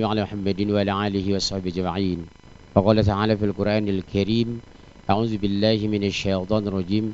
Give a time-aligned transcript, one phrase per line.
[0.00, 2.20] وعلى محمد وعلى آله وصحبه أجمعين.
[2.72, 4.48] وقال تعالى في القرآن الكريم
[5.10, 7.06] أعوذ بالله من الشيطان الرجيم.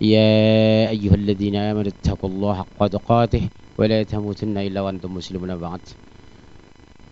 [0.00, 3.44] يا أيها الذين آمنوا اتقوا الله حق تقاته
[3.78, 5.82] ولا تموتن إلا وأنتم مسلمون بعد.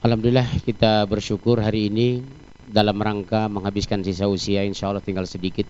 [0.01, 2.25] Alhamdulillah kita bersyukur hari ini
[2.65, 5.69] dalam rangka menghabiskan sisa usia insya Allah tinggal sedikit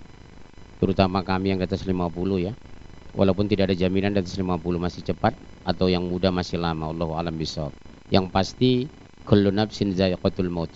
[0.79, 1.99] terutama kami yang di atas 50
[2.39, 2.55] ya.
[3.11, 5.35] Walaupun tidak ada jaminan di atas 50 masih cepat
[5.67, 7.75] atau yang muda masih lama Allah alam bisa
[8.07, 8.87] yang pasti
[9.31, 10.75] kullu nafsin zaiqatul maut.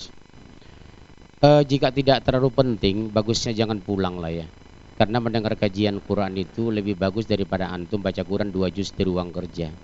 [1.42, 4.46] E, jika tidak terlalu penting bagusnya jangan pulang lah ya.
[4.94, 9.34] Karena mendengar kajian Quran itu lebih bagus daripada antum baca Quran dua juz di ruang
[9.34, 9.74] kerja.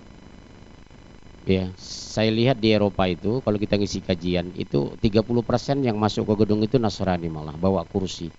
[1.43, 6.47] Ya saya lihat di Eropa itu kalau kita ngisi kajian itu 30% yang masuk ke
[6.47, 8.31] gedung itu Nasrani malah bawa kursi.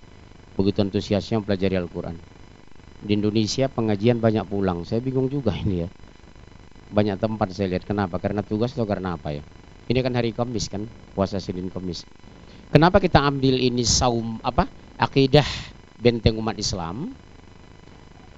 [0.56, 2.16] Begitu antusiasnya mempelajari Al-Quran.
[3.04, 4.88] Di Indonesia pengajian banyak pulang.
[4.88, 5.88] Saya bingung juga ini ya.
[6.88, 7.84] Banyak tempat saya lihat.
[7.84, 8.16] Kenapa?
[8.16, 9.44] Karena tugas atau karena apa ya
[9.90, 10.86] ini kan hari Kamis kan
[11.16, 12.06] puasa Senin Kamis.
[12.72, 14.64] Kenapa kita ambil ini saum apa
[14.96, 15.44] akidah
[16.00, 17.12] benteng umat Islam?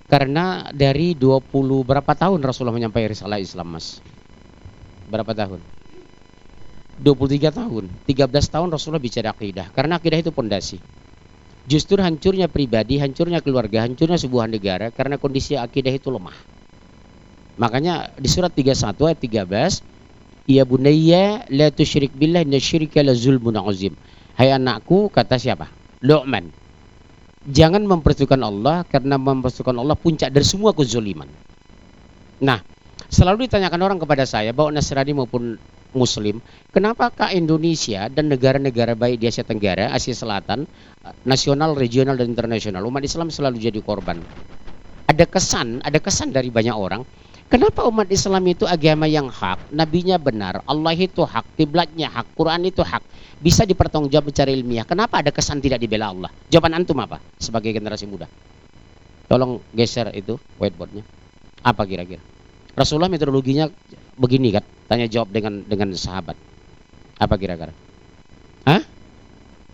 [0.04, 1.48] Karena dari 20
[1.82, 4.04] berapa tahun Rasulullah menyampaikan risalah Islam mas?
[5.08, 5.60] Berapa tahun?
[7.00, 7.84] 23 tahun.
[8.06, 9.72] 13 tahun Rasulullah bicara akidah.
[9.72, 10.78] Karena akidah itu pondasi.
[11.64, 16.36] Justru hancurnya pribadi hancurnya keluarga hancurnya sebuah negara karena kondisi akidah itu lemah.
[17.56, 19.93] Makanya di surat 31 ayat 13
[20.44, 23.96] Ya bunayya la tusyrik billah inna syirka la zulmun azim
[24.36, 25.70] Hai anakku kata siapa?
[26.04, 26.52] Lu'man
[27.44, 31.28] Jangan mempersekutukan Allah karena mempersekutukan Allah puncak dari semua kezuliman.
[32.40, 32.56] Nah,
[33.14, 35.54] Selalu ditanyakan orang kepada saya, bahwa Nasrani maupun
[35.94, 36.42] Muslim,
[36.74, 40.66] kenapakah Indonesia dan negara-negara baik di Asia Tenggara, Asia Selatan,
[41.22, 44.18] nasional, regional, dan internasional, umat Islam selalu jadi korban?
[45.06, 47.06] Ada kesan, ada kesan dari banyak orang,
[47.54, 52.66] kenapa umat Islam itu agama yang hak, nabinya benar, Allah itu hak, kiblatnya hak, Quran
[52.66, 53.06] itu hak,
[53.38, 54.82] bisa dipertanggungjawab secara ilmiah.
[54.82, 56.34] Kenapa ada kesan tidak dibela Allah?
[56.50, 58.26] Jawaban antum apa sebagai generasi muda?
[59.30, 61.06] Tolong geser itu whiteboardnya.
[61.62, 62.18] Apa kira-kira?
[62.74, 63.70] Rasulullah metodologinya
[64.18, 66.34] begini kan, tanya jawab dengan dengan sahabat.
[67.22, 67.70] Apa kira-kira?
[68.66, 68.82] Hah?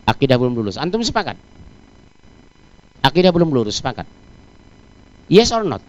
[0.04, 0.76] Akidah belum lulus.
[0.76, 1.40] Antum sepakat?
[3.00, 4.04] Akidah belum lulus, sepakat?
[5.32, 5.80] Yes or not?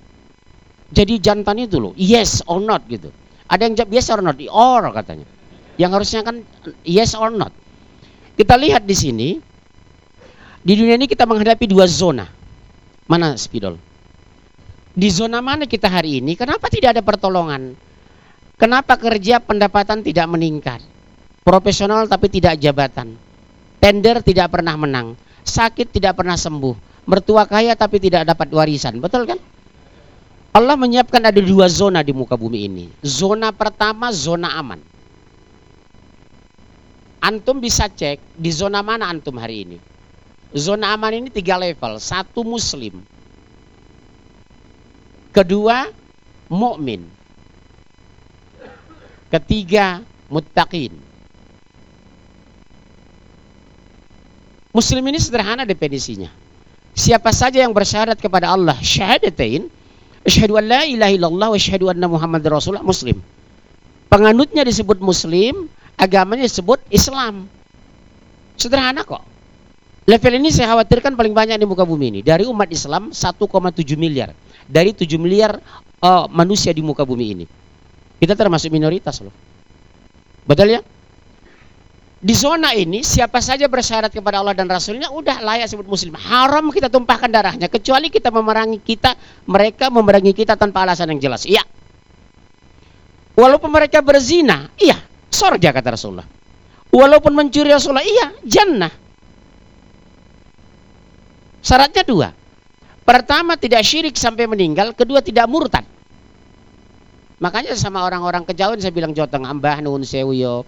[0.92, 3.08] Jadi jantan itu loh, yes or not gitu.
[3.48, 5.28] Ada yang jawab yes or not, or katanya.
[5.80, 6.36] Yang harusnya kan
[6.84, 7.56] yes or not.
[8.36, 9.30] Kita lihat di sini,
[10.62, 12.28] di dunia ini kita menghadapi dua zona.
[13.08, 13.80] Mana spidol?
[14.92, 16.36] Di zona mana kita hari ini?
[16.36, 17.76] Kenapa tidak ada pertolongan?
[18.60, 20.84] Kenapa kerja pendapatan tidak meningkat?
[21.42, 23.16] Profesional tapi tidak jabatan.
[23.82, 25.18] Tender tidak pernah menang.
[25.42, 27.08] Sakit tidak pernah sembuh.
[27.10, 29.02] Mertua kaya tapi tidak dapat warisan.
[29.02, 29.40] Betul kan?
[30.52, 32.86] Allah menyiapkan ada dua zona di muka bumi ini.
[33.00, 34.84] Zona pertama zona aman.
[37.24, 39.78] Antum bisa cek di zona mana antum hari ini.
[40.52, 41.96] Zona aman ini tiga level.
[42.04, 43.00] Satu muslim,
[45.32, 45.88] Kedua,
[46.52, 47.08] mukmin.
[49.32, 50.92] Ketiga, muttaqin.
[54.76, 56.28] Muslim ini sederhana definisinya.
[56.92, 59.72] Siapa saja yang bersyahadat kepada Allah syahadatain,
[60.28, 63.20] asyhadu an la ilaha illallah wa asyhadu anna Muhammad rasulullah muslim.
[64.12, 67.48] Penganutnya disebut muslim, agamanya disebut Islam.
[68.60, 69.24] Sederhana kok.
[70.06, 72.20] Level ini saya khawatirkan paling banyak di muka bumi ini.
[72.20, 73.48] Dari umat Islam 1,7
[73.96, 74.36] miliar
[74.72, 75.60] dari 7 miliar
[76.02, 77.46] uh, manusia di muka bumi ini.
[78.22, 79.34] Kita termasuk minoritas loh.
[80.48, 80.82] Betul ya?
[82.22, 86.14] Di zona ini siapa saja bersyarat kepada Allah dan Rasulnya udah layak sebut muslim.
[86.14, 89.18] Haram kita tumpahkan darahnya kecuali kita memerangi kita,
[89.50, 91.50] mereka memerangi kita tanpa alasan yang jelas.
[91.50, 91.66] Iya.
[93.34, 95.02] Walaupun mereka berzina, iya,
[95.34, 96.30] sorga kata Rasulullah.
[96.94, 98.94] Walaupun mencuri Rasulullah, iya, jannah.
[101.66, 102.30] Syaratnya dua.
[103.02, 105.82] Pertama tidak syirik sampai meninggal, kedua tidak murtad.
[107.42, 110.62] Makanya sama orang-orang kejauhan saya bilang joteng ambah nuhun sewu yo.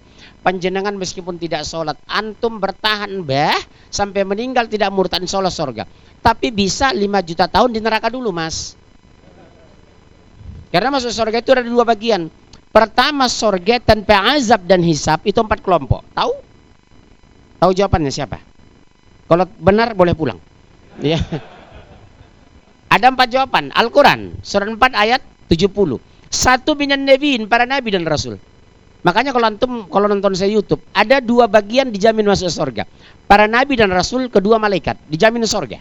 [0.44, 3.56] Panjenengan meskipun tidak sholat, antum bertahan bah
[3.88, 5.88] sampai meninggal tidak murtad sholat sorga.
[6.20, 8.76] Tapi bisa 5 juta tahun di neraka dulu mas.
[10.68, 12.28] Karena masuk sorga itu ada dua bagian.
[12.74, 16.04] Pertama sorga tanpa azab dan hisap itu empat kelompok.
[16.12, 16.32] Tahu?
[17.64, 18.36] Tahu jawabannya siapa?
[19.24, 20.36] Kalau benar boleh pulang.
[21.00, 21.22] Ya.
[22.92, 23.72] Ada empat jawaban.
[23.72, 24.44] Al-Quran.
[24.44, 25.96] Surat 4 ayat 70.
[26.28, 28.36] Satu minan nebiin, para nabi dan rasul.
[29.04, 32.88] Makanya kalau antum kalau nonton saya YouTube, ada dua bagian dijamin masuk surga.
[33.28, 35.76] Para nabi dan rasul, kedua malaikat dijamin surga.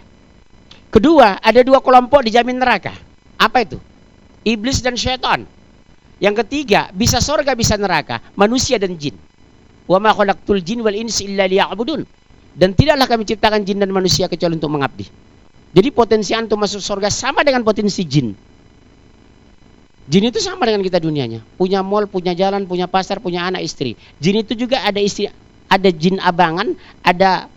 [0.91, 2.91] Kedua, ada dua kelompok dijamin neraka.
[3.39, 3.79] Apa itu?
[4.43, 5.47] Iblis dan syaitan.
[6.19, 9.15] Yang ketiga, bisa surga bisa neraka, manusia dan jin.
[9.87, 12.03] Wa ma khalaqtul jin wal insi illa liya'budun.
[12.53, 15.07] Dan tidaklah kami ciptakan jin dan manusia kecuali untuk mengabdi.
[15.73, 18.52] Jadi potensi antum masuk surga sama dengan potensi jin.
[20.03, 21.39] Jin itu sama dengan kita dunianya.
[21.55, 23.95] Punya mall, punya jalan, punya pasar, punya anak istri.
[24.19, 25.31] Jin itu juga ada istri,
[25.71, 27.47] ada jin abangan, ada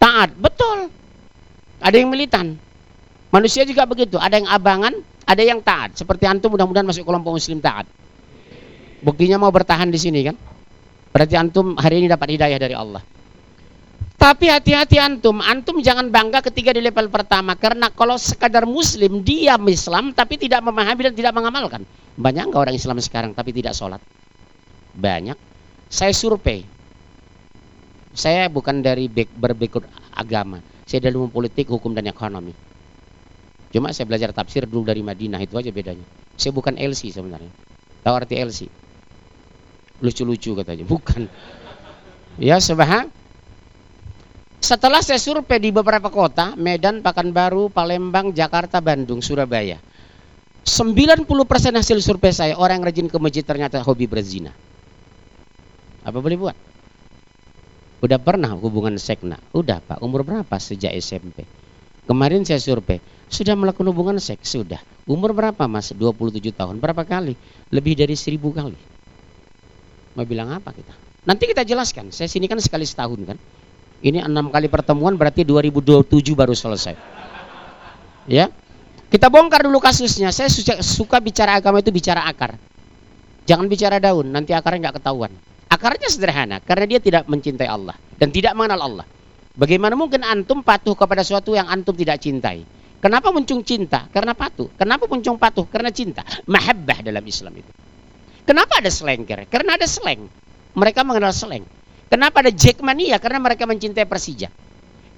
[0.00, 0.32] taat.
[0.40, 0.88] Betul.
[1.78, 2.56] Ada yang militan.
[3.28, 4.16] Manusia juga begitu.
[4.16, 4.96] Ada yang abangan,
[5.28, 5.92] ada yang taat.
[6.00, 7.84] Seperti antum mudah-mudahan masuk kelompok muslim taat.
[9.04, 10.36] Buktinya mau bertahan di sini kan?
[11.12, 13.04] Berarti antum hari ini dapat hidayah dari Allah.
[14.18, 19.54] Tapi hati-hati antum, antum jangan bangga ketika di level pertama karena kalau sekadar muslim dia
[19.54, 21.86] Islam tapi tidak memahami dan tidak mengamalkan.
[22.18, 24.02] Banyak nggak orang Islam sekarang tapi tidak sholat?
[24.98, 25.38] Banyak.
[25.86, 26.66] Saya survei.
[28.10, 30.58] Saya bukan dari berbackground agama.
[30.82, 32.50] Saya dari ilmu politik, hukum dan ekonomi.
[33.70, 36.02] Cuma saya belajar tafsir dulu dari Madinah itu aja bedanya.
[36.34, 37.54] Saya bukan LC sebenarnya.
[38.02, 38.66] Tahu arti LC?
[40.02, 40.82] Lucu-lucu katanya.
[40.82, 41.30] Bukan.
[42.42, 43.14] Ya, sebahang
[44.58, 49.78] setelah saya survei di beberapa kota, Medan, Pekanbaru, Palembang, Jakarta, Bandung, Surabaya.
[50.68, 51.24] 90%
[51.80, 54.52] hasil survei saya orang yang rajin ke masjid ternyata hobi berzina.
[56.04, 56.56] Apa boleh buat?
[58.04, 59.40] Udah pernah hubungan sekna?
[59.50, 61.42] Udah pak, umur berapa sejak SMP?
[62.06, 64.56] Kemarin saya survei, sudah melakukan hubungan seks?
[64.56, 64.80] Sudah.
[65.04, 65.92] Umur berapa mas?
[65.92, 66.80] 27 tahun.
[66.80, 67.36] Berapa kali?
[67.68, 68.78] Lebih dari 1000 kali.
[70.16, 70.94] Mau bilang apa kita?
[71.28, 72.08] Nanti kita jelaskan.
[72.08, 73.38] Saya sini kan sekali setahun kan.
[73.98, 76.06] Ini enam kali pertemuan berarti 2027
[76.38, 76.94] baru selesai.
[78.30, 78.46] Ya,
[79.08, 80.30] kita bongkar dulu kasusnya.
[80.30, 80.52] Saya
[80.84, 82.54] suka, bicara agama itu bicara akar.
[83.48, 85.32] Jangan bicara daun, nanti akarnya nggak ketahuan.
[85.72, 89.06] Akarnya sederhana, karena dia tidak mencintai Allah dan tidak mengenal Allah.
[89.58, 92.62] Bagaimana mungkin antum patuh kepada sesuatu yang antum tidak cintai?
[93.02, 94.06] Kenapa muncul cinta?
[94.10, 94.70] Karena patuh.
[94.78, 95.66] Kenapa muncul patuh?
[95.66, 96.22] Karena cinta.
[96.46, 97.70] Mahabbah dalam Islam itu.
[98.46, 99.46] Kenapa ada selengker?
[99.50, 100.26] Karena ada seleng.
[100.74, 101.66] Mereka mengenal seleng.
[102.08, 103.20] Kenapa ada Jackmania?
[103.20, 104.48] Karena mereka mencintai Persija.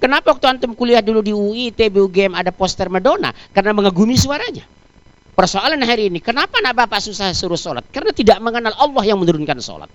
[0.01, 3.31] Kenapa waktu antum kuliah dulu di UI, ITB, UGM ada poster Madonna?
[3.55, 4.65] Karena mengagumi suaranya.
[5.31, 7.87] Persoalan hari ini, kenapa anak bapak susah suruh sholat?
[7.87, 9.87] Karena tidak mengenal Allah yang menurunkan sholat.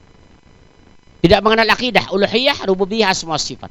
[1.20, 3.68] Tidak mengenal akidah, uluhiyah, rububiyah, semua sifat.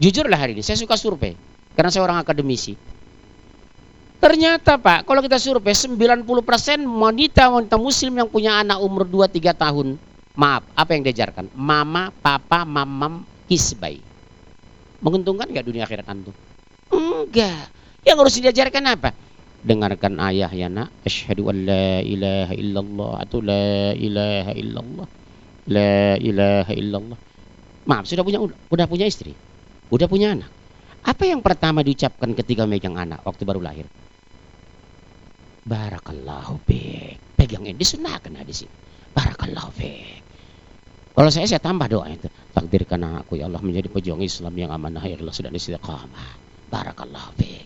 [0.00, 1.36] Jujurlah hari ini, saya suka survei.
[1.76, 2.72] Karena saya orang akademisi.
[4.16, 6.24] Ternyata Pak, kalau kita survei 90%
[6.86, 10.00] wanita wanita muslim yang punya anak umur 2-3 tahun
[10.36, 11.48] Maaf, apa yang diajarkan?
[11.56, 14.04] Mama, papa, mamam, hisbai.
[15.00, 16.36] Menguntungkan nggak dunia akhirat antum?
[16.92, 17.72] Enggak.
[18.04, 19.10] Yang harus diajarkan apa?
[19.64, 20.92] Dengarkan ayah ya nak.
[21.08, 25.08] Asyhadu an la ilaha illallah atau la ilaha illallah.
[25.72, 27.18] La ilaha illallah.
[27.88, 29.32] Maaf, sudah punya udah punya istri.
[29.88, 30.52] Udah punya anak.
[31.06, 33.88] Apa yang pertama diucapkan ketika megang anak waktu baru lahir?
[35.64, 37.38] Barakallahu fiik.
[37.40, 38.85] Pegang ini disunahkan hadis ini.
[39.16, 40.20] Barakallahu fiik.
[41.16, 42.28] Kalau saya saya tambah doa itu.
[42.52, 46.28] Takdirkan anakku ya Allah menjadi pejuang Islam yang amanah Allah sudah istiqamah.
[46.68, 47.64] Barakallahu fiik.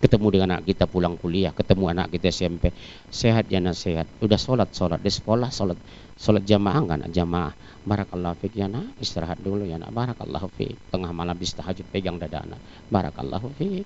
[0.00, 2.72] Ketemu dengan anak kita pulang kuliah, ketemu anak kita SMP,
[3.12, 4.08] sehat ya nak sehat.
[4.24, 5.76] Udah sholat sholat di sekolah sholat
[6.16, 7.52] sholat jamaah enggak nak jamaah.
[7.84, 9.92] Barakallahu fiik ya nak istirahat dulu ya nak.
[9.92, 10.74] Barakallahu fiik.
[10.88, 12.58] Tengah malam di tahajud pegang dada anak.
[12.88, 13.84] Barakallahu fiik.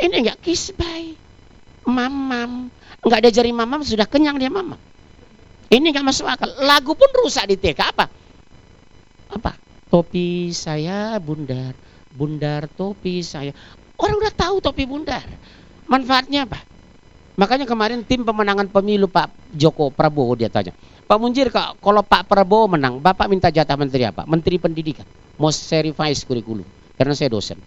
[0.00, 1.18] Ini enggak kisbai.
[1.84, 2.70] Mamam.
[3.02, 4.78] Enggak ada jari mamam sudah kenyang dia mamam.
[5.72, 6.50] Ini nggak masuk akal.
[6.64, 8.06] Lagu pun rusak di TK apa?
[9.32, 9.52] Apa?
[9.88, 11.72] Topi saya bundar,
[12.12, 13.54] bundar topi saya.
[13.94, 15.24] Orang udah tahu topi bundar.
[15.86, 16.58] Manfaatnya apa?
[17.34, 20.70] Makanya kemarin tim pemenangan pemilu Pak Joko Prabowo dia tanya,
[21.10, 24.22] Pak Munjir kalau Pak Prabowo menang, Bapak minta jatah menteri apa?
[24.22, 25.02] Menteri Pendidikan.
[25.34, 26.62] Mau revise kurikulum
[26.94, 27.58] karena saya dosen.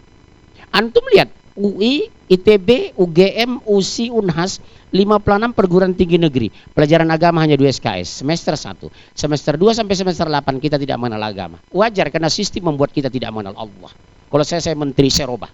[0.72, 1.28] Antum lihat
[1.58, 4.62] UI, ITB, UGM, USI, UNHAS
[4.94, 6.48] 56 perguruan tinggi negeri.
[6.54, 8.88] Pelajaran agama hanya 2 SKS, semester 1.
[9.18, 11.58] Semester 2 sampai semester 8 kita tidak mengenal agama.
[11.74, 13.92] Wajar karena sistem membuat kita tidak mengenal Allah.
[14.30, 15.50] Kalau saya saya menteri saya robah.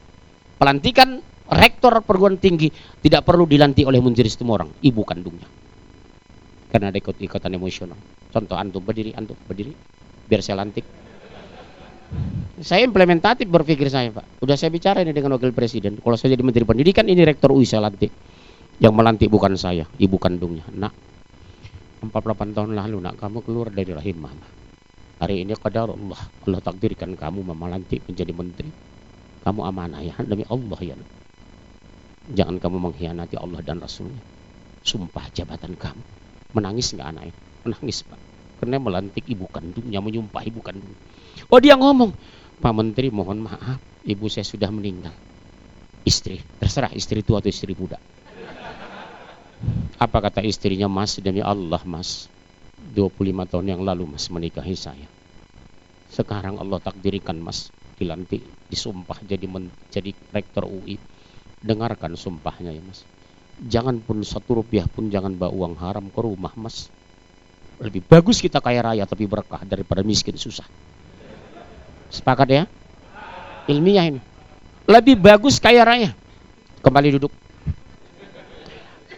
[0.59, 1.17] Pelantikan
[1.49, 2.69] rektor perguruan tinggi
[3.01, 5.47] tidak perlu dilantik oleh menteri semua orang, ibu kandungnya.
[6.69, 7.97] Karena ada ikut-ikutan emosional.
[8.33, 9.73] Contoh antum berdiri, antum berdiri,
[10.25, 11.02] biar saya lantik.
[12.63, 14.39] Saya implementatif berpikir saya, Pak.
[14.39, 15.99] Udah saya bicara ini dengan wakil presiden.
[15.99, 18.13] Kalau saya jadi menteri pendidikan, ini rektor UI saya lantik.
[18.79, 20.63] Yang melantik bukan saya, ibu kandungnya.
[20.71, 20.93] Nak,
[22.03, 24.47] 48 tahun lalu nak kamu keluar dari rahim mama.
[25.23, 28.71] Hari ini kadar Allah, Allah takdirkan kamu mama lantik menjadi menteri.
[29.43, 30.95] Kamu amanah ya demi Allah ya.
[32.31, 34.19] Jangan kamu mengkhianati Allah dan Rasulnya.
[34.83, 36.03] Sumpah jabatan kamu.
[36.55, 37.35] Menangis nggak anaknya?
[37.63, 38.19] Menangis pak.
[38.59, 40.95] Karena melantik ibu kandungnya, menyumpah ibu kandung.
[41.53, 42.09] Oh dia ngomong,
[42.65, 45.13] Pak Menteri mohon maaf, ibu saya sudah meninggal.
[46.01, 48.01] Istri, terserah istri tua atau istri muda.
[50.01, 52.25] Apa kata istrinya, Mas, demi Allah, Mas.
[52.97, 55.07] 25 tahun yang lalu mas menikahi saya.
[56.11, 60.99] Sekarang Allah takdirkan mas dilantik, disumpah jadi men, jadi rektor UI.
[61.63, 63.07] Dengarkan sumpahnya ya mas.
[63.63, 66.91] Jangan pun satu rupiah pun jangan bawa uang haram ke rumah mas.
[67.79, 70.67] Lebih bagus kita kaya raya tapi berkah daripada miskin susah.
[72.09, 72.63] Sepakat ya?
[73.69, 74.21] Ilmiah ini.
[74.89, 76.11] Lebih bagus kaya raya.
[76.83, 77.31] Kembali duduk.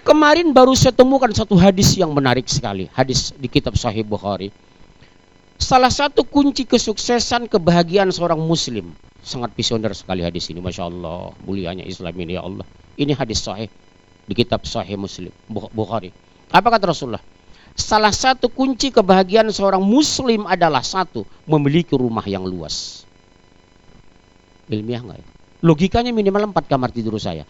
[0.05, 2.85] Kemarin baru saya temukan satu hadis yang menarik sekali.
[2.93, 4.53] Hadis di kitab Sahih Bukhari.
[5.57, 8.93] Salah satu kunci kesuksesan kebahagiaan seorang muslim.
[9.25, 10.61] Sangat visioner sekali hadis ini.
[10.61, 11.33] Masya Allah.
[11.41, 12.61] Mulianya Islam ini ya Allah.
[13.01, 13.65] Ini hadis sahih.
[14.29, 15.33] Di kitab Sahih Muslim.
[15.49, 16.13] Bukhari.
[16.53, 17.21] Apa kata Rasulullah?
[17.75, 21.27] Salah satu kunci kebahagiaan seorang muslim adalah satu.
[21.43, 23.03] Memiliki rumah yang luas.
[24.71, 25.27] Ilmiah nggak ya?
[25.65, 27.43] Logikanya minimal empat kamar tidur saya.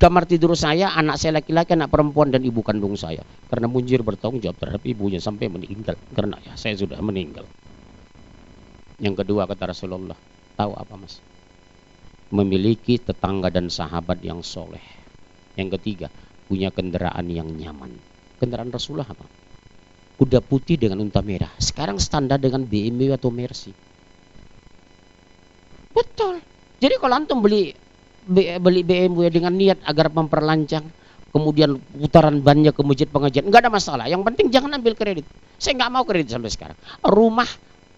[0.00, 3.20] Kamar tidur saya, anak saya laki-laki, anak perempuan dan ibu kandung saya.
[3.52, 5.94] Karena Munjir bertanggung jawab terhadap ibunya sampai meninggal.
[6.16, 7.44] Karena ya saya sudah meninggal.
[8.96, 10.16] Yang kedua kata Rasulullah,
[10.56, 11.20] tahu apa mas?
[12.32, 14.80] Memiliki tetangga dan sahabat yang soleh.
[15.54, 16.08] Yang ketiga,
[16.48, 17.92] punya kendaraan yang nyaman.
[18.40, 19.43] Kendaraan Rasulullah apa?
[20.14, 21.50] Kuda putih dengan unta merah.
[21.58, 23.74] Sekarang standar dengan BMW atau Mercy.
[25.90, 26.38] Betul.
[26.78, 27.74] Jadi kalau antum beli
[28.30, 30.80] beli BMW dengan niat agar memperlancar
[31.34, 35.26] kemudian putaran bannya ke masjid pengajian nggak ada masalah yang penting jangan ambil kredit
[35.60, 37.48] saya nggak mau kredit sampai sekarang rumah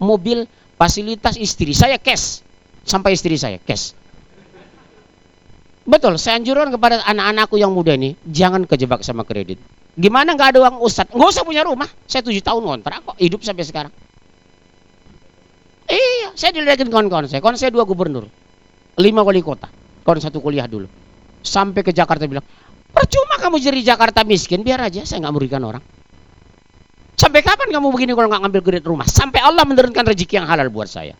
[0.01, 2.43] mobil fasilitas istri saya cash
[2.83, 3.93] sampai istri saya cash
[5.87, 9.61] betul saya anjurkan kepada anak-anakku yang muda ini jangan kejebak sama kredit
[9.97, 11.89] gimana nggak ada uang ustad nggak usah punya rumah.
[12.05, 13.93] Saya tujuh tahun kontrak kok hidup sampai sekarang.
[15.89, 17.41] Iya saya diledakin kawan-kawan saya.
[17.41, 18.29] Kawan saya dua gubernur.
[19.01, 19.67] Lima wali kota.
[20.05, 20.85] Kawan satu kuliah dulu.
[21.41, 22.45] Sampai ke Jakarta bilang
[22.93, 25.81] percuma kamu jadi Jakarta miskin biar aja saya nggak merugikan orang.
[27.17, 29.09] Sampai kapan kamu begini kalau nggak ngambil kredit rumah?
[29.09, 31.17] Sampai Allah menurunkan rezeki yang halal buat saya.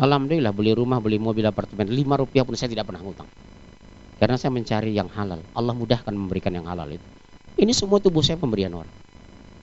[0.00, 3.28] Alhamdulillah beli rumah beli mobil apartemen lima rupiah pun saya tidak pernah ngutang.
[4.16, 5.44] Karena saya mencari yang halal.
[5.52, 7.17] Allah mudahkan memberikan yang halal itu
[7.58, 8.90] ini semua tubuh saya pemberian orang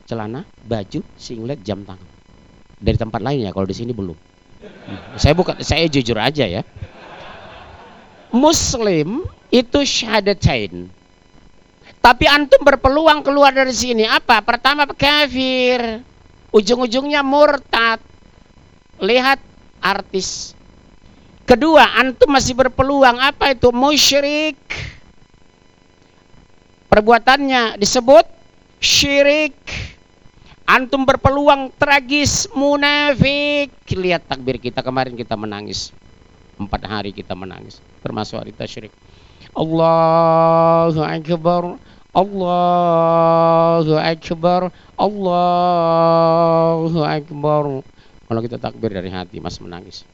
[0.05, 2.05] celana baju singlet jam tangan
[2.77, 4.15] dari tempat lain ya kalau di sini belum
[5.17, 6.61] saya bukan saya jujur aja ya
[8.35, 10.91] Muslim itu syahadatain.
[12.03, 14.43] Tapi antum berpeluang keluar dari sini apa?
[14.43, 16.03] Pertama kafir,
[16.53, 18.03] ujung-ujungnya murtad.
[19.01, 19.39] Lihat
[19.81, 20.53] artis.
[21.47, 23.71] Kedua, antum masih berpeluang apa itu?
[23.73, 24.59] Musyrik.
[26.95, 28.23] Perbuatannya disebut
[28.79, 29.51] syirik.
[30.63, 33.67] Antum berpeluang tragis munafik.
[33.91, 35.91] Lihat takbir kita kemarin kita menangis.
[36.55, 37.83] Empat hari kita menangis.
[37.99, 38.95] Termasuk hari tasyrik.
[39.51, 41.75] Allahu Akbar.
[42.15, 44.71] Allahu Akbar.
[44.95, 45.39] Allahu
[47.03, 47.65] Akbar.
[48.23, 50.07] Kalau kita takbir dari hati, mas menangis.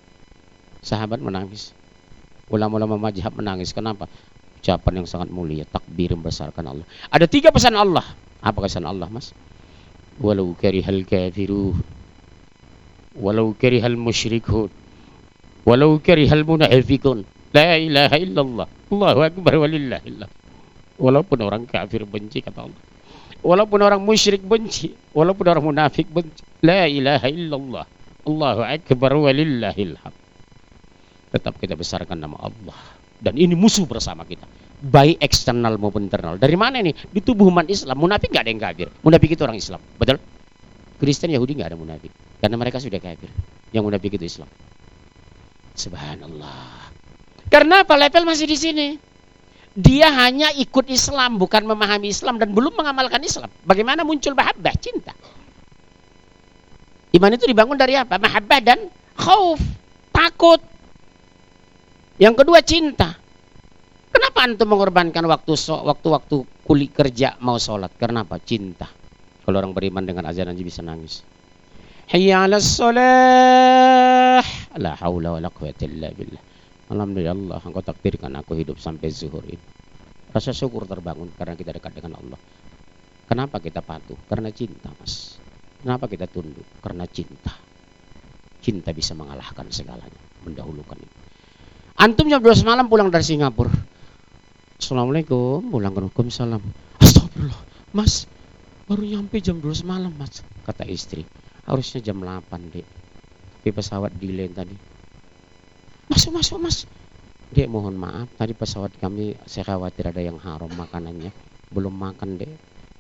[0.81, 1.77] Sahabat menangis.
[2.49, 3.69] Ulama-ulama majhab menangis.
[3.69, 4.09] Kenapa?
[4.61, 5.65] Ucapan yang sangat mulia.
[5.65, 6.85] Takbir membesarkan Allah.
[7.09, 8.05] Ada tiga pesan Allah.
[8.45, 9.33] Apa pesan Allah, mas?
[10.21, 11.73] Walau karihal kafiruh.
[13.17, 14.69] Walau karihal musyrikun
[15.61, 17.21] walau karihal munafiqun
[17.53, 20.29] la ilaha illallah Allahu akbar walillahillah
[20.97, 22.81] walaupun orang kafir benci kata Allah
[23.45, 27.85] walaupun orang musyrik benci walaupun orang munafik benci la ilaha illallah
[28.25, 30.01] Allahu akbar walillahillah
[31.29, 32.77] tetap kita besarkan nama Allah
[33.21, 34.43] dan ini musuh bersama kita
[34.81, 38.61] baik eksternal maupun internal dari mana ini di tubuh umat Islam munafik nggak ada yang
[38.61, 40.17] kafir munafik itu orang Islam betul
[40.97, 42.09] Kristen Yahudi nggak ada munafik
[42.41, 43.29] karena mereka sudah kafir
[43.69, 44.49] yang munafik itu Islam
[45.75, 46.91] Subhanallah.
[47.51, 47.95] Karena apa?
[47.95, 48.87] Level masih di sini.
[49.71, 53.47] Dia hanya ikut Islam, bukan memahami Islam dan belum mengamalkan Islam.
[53.63, 55.15] Bagaimana muncul mahabbah, cinta?
[57.15, 58.19] Iman itu dibangun dari apa?
[58.19, 58.79] Mahabbah dan
[59.15, 59.59] khauf,
[60.11, 60.59] takut.
[62.19, 63.10] Yang kedua cinta.
[64.11, 66.35] Kenapa antum mengorbankan waktu waktu-waktu
[66.67, 67.95] kulit kerja mau sholat?
[67.95, 68.37] Karena apa?
[68.43, 68.91] Cinta.
[69.41, 71.23] Kalau orang beriman dengan azan aja bisa nangis.
[72.11, 74.43] Hayya 'alas salah.
[74.75, 76.43] La haula wala quwwata illa billah.
[76.91, 79.63] Alhamdulillah engkau takdirkan aku hidup sampai zuhur ini.
[80.31, 82.39] Rasa syukur terbangun karena kita dekat dengan Allah.
[83.31, 84.19] Kenapa kita patuh?
[84.27, 85.39] Karena cinta, Mas.
[85.79, 86.67] Kenapa kita tunduk?
[86.83, 87.55] Karena cinta.
[88.59, 91.17] Cinta bisa mengalahkan segalanya, mendahulukan itu.
[91.95, 93.71] Antum jam 12 malam pulang dari Singapura.
[94.81, 96.01] Assalamualaikum, pulang ke
[96.33, 96.59] salam.
[96.97, 97.61] Astagfirullah,
[97.93, 98.25] Mas,
[98.89, 101.21] baru nyampe jam 12 malam, Mas, kata istri.
[101.69, 102.87] Harusnya jam 8 dek
[103.61, 104.73] Tapi pesawat delay tadi
[106.09, 106.89] Masuk masuk mas
[107.53, 111.29] Dek mohon maaf Tadi pesawat kami Saya khawatir ada yang haram makanannya
[111.69, 112.49] Belum makan dek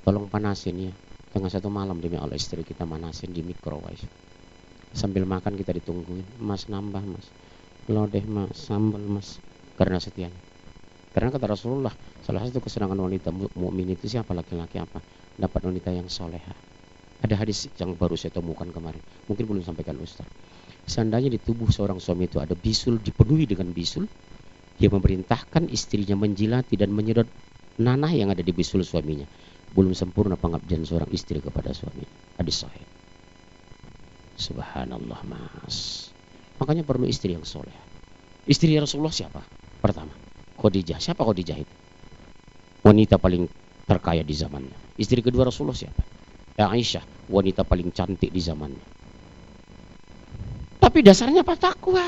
[0.05, 0.93] Tolong panasin ya
[1.31, 4.03] Tengah satu malam demi Allah istri kita manasin di microwave.
[4.91, 6.27] Sambil makan kita ditungguin.
[6.43, 7.23] Mas nambah mas.
[7.87, 9.39] Lodeh mas, sambal mas.
[9.79, 10.50] Karena setianya.
[11.11, 11.91] Karena kata Rasulullah,
[12.23, 15.03] salah satu kesenangan wanita mukmin itu siapa laki-laki apa?
[15.35, 16.55] Dapat wanita yang soleha.
[17.21, 19.03] Ada hadis yang baru saya temukan kemarin.
[19.27, 20.25] Mungkin belum sampaikan Ustaz.
[20.87, 24.09] Seandainya di tubuh seorang suami itu ada bisul dipenuhi dengan bisul,
[24.79, 27.27] dia memerintahkan istrinya menjilati dan menyedot
[27.77, 29.27] nanah yang ada di bisul suaminya
[29.71, 32.03] belum sempurna pengabdian seorang istri kepada suami.
[32.35, 32.83] Hadis sahih.
[34.35, 36.09] Subhanallah mas.
[36.59, 37.73] Makanya perlu istri yang soleh.
[38.43, 39.41] Istri Rasulullah siapa?
[39.79, 40.11] Pertama,
[40.61, 41.01] Khadijah.
[41.01, 41.73] Siapa Khadijah itu?
[42.85, 43.49] Wanita paling
[43.89, 44.77] terkaya di zamannya.
[45.01, 46.01] Istri kedua Rasulullah siapa?
[46.55, 48.85] Ya Aisyah, wanita paling cantik di zamannya.
[50.81, 52.05] Tapi dasarnya apa takwa?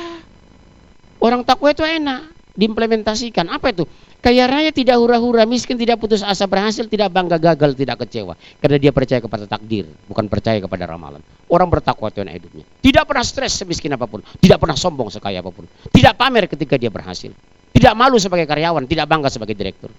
[1.24, 3.50] Orang takwa itu enak diimplementasikan.
[3.50, 3.86] Apa itu?
[4.24, 8.40] Kaya raya tidak hura-hura, miskin tidak putus asa, berhasil tidak bangga, gagal tidak kecewa.
[8.64, 11.20] Karena dia percaya kepada takdir, bukan percaya kepada ramalan.
[11.52, 12.64] Orang bertakwa itu hidupnya.
[12.80, 15.68] Tidak pernah stres semiskin apa pun, tidak pernah sombong sekaya apa pun.
[15.68, 17.36] Tidak pamer ketika dia berhasil.
[17.76, 19.92] Tidak malu sebagai karyawan, tidak bangga sebagai direktur.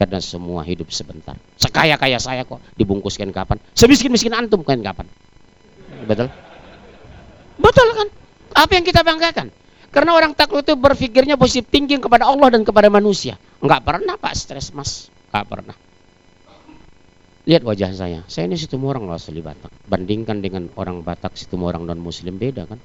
[0.00, 1.36] Karena semua hidup sebentar.
[1.60, 3.60] Sekaya-kaya saya kok dibungkuskan kapan?
[3.76, 5.04] Semiskin-miskin antum kan kapan?
[6.08, 6.32] Betul?
[7.60, 8.08] Betul kan?
[8.56, 9.52] Apa yang kita banggakan?
[9.88, 13.40] Karena orang takut itu berpikirnya positif tinggi kepada Allah dan kepada manusia.
[13.64, 15.76] Enggak pernah Pak stres Mas, enggak pernah.
[17.48, 18.20] Lihat wajah saya.
[18.28, 19.72] Saya ini situ orang loh asli Batak.
[19.88, 22.76] Bandingkan dengan orang Batak situ orang non muslim beda kan.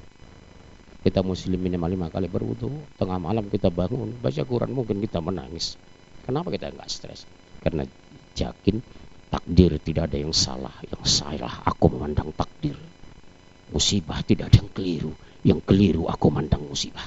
[1.03, 2.71] Kita muslim minimal lima kali berwudu.
[2.95, 5.75] Tengah malam kita bangun, baca Quran mungkin kita menangis.
[6.23, 7.27] Kenapa kita enggak stres?
[7.59, 7.83] Karena
[8.39, 8.79] yakin
[9.27, 10.71] takdir tidak ada yang salah.
[10.87, 12.79] Yang salah aku memandang takdir.
[13.75, 15.11] Musibah tidak ada yang keliru
[15.43, 17.03] yang keliru aku mandang musibah.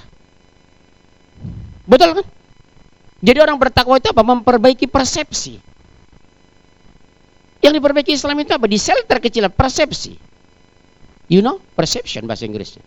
[1.88, 2.26] Betul kan?
[3.24, 4.22] Jadi orang bertakwa itu apa?
[4.22, 5.56] Memperbaiki persepsi.
[7.64, 8.68] Yang diperbaiki Islam itu apa?
[8.68, 10.14] Di sel terkecil persepsi.
[11.26, 12.84] You know, perception bahasa Inggrisnya.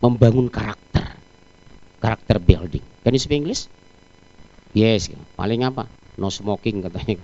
[0.00, 1.18] Membangun karakter.
[2.00, 2.84] Karakter building.
[3.02, 3.68] Can you speak English?
[4.72, 5.10] Yes.
[5.36, 5.90] Paling apa?
[6.16, 7.18] No smoking katanya.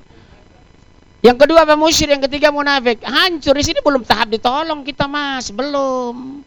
[1.21, 3.05] Yang kedua apa musyrik, yang ketiga munafik.
[3.05, 6.40] Hancur di sini belum tahap ditolong kita Mas, belum.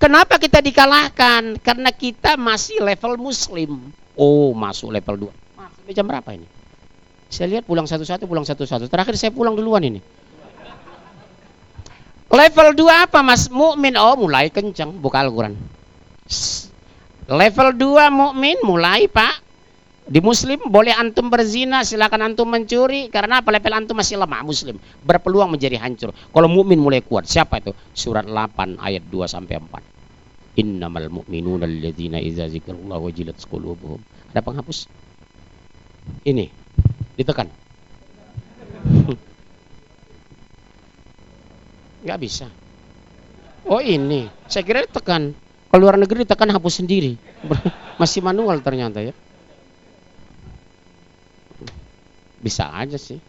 [0.00, 1.60] Kenapa kita dikalahkan?
[1.60, 3.92] Karena kita masih level muslim.
[4.16, 5.58] Oh, masuk level 2.
[5.58, 6.46] Mas, sampai jam berapa ini?
[7.30, 8.90] Saya lihat pulang satu-satu, pulang satu-satu.
[8.90, 10.02] Terakhir saya pulang duluan ini.
[12.30, 13.50] Level 2 apa mas?
[13.50, 13.98] Mukmin.
[13.98, 15.58] Oh mulai kencang buka Al-Quran.
[17.26, 19.49] Level 2 mukmin mulai pak.
[20.10, 24.74] Di muslim boleh antum berzina, silakan antum mencuri karena apa level antum masih lemah muslim,
[25.06, 26.10] berpeluang menjadi hancur.
[26.10, 27.70] Kalau mukmin mulai kuat, siapa itu?
[27.94, 30.58] Surat 8 ayat 2 sampai 4.
[30.58, 34.02] Innamal mu'minuna alladzina idza zikrullah wajilat qulubuhum.
[34.34, 34.90] Ada penghapus?
[36.26, 36.50] Ini
[37.14, 37.46] ditekan.
[42.02, 42.50] Enggak bisa.
[43.62, 45.38] Oh ini, saya kira ditekan.
[45.70, 47.14] Kalau luar negeri ditekan hapus sendiri.
[48.02, 49.14] Masih manual ternyata ya.
[52.40, 53.20] Bisa aja sih.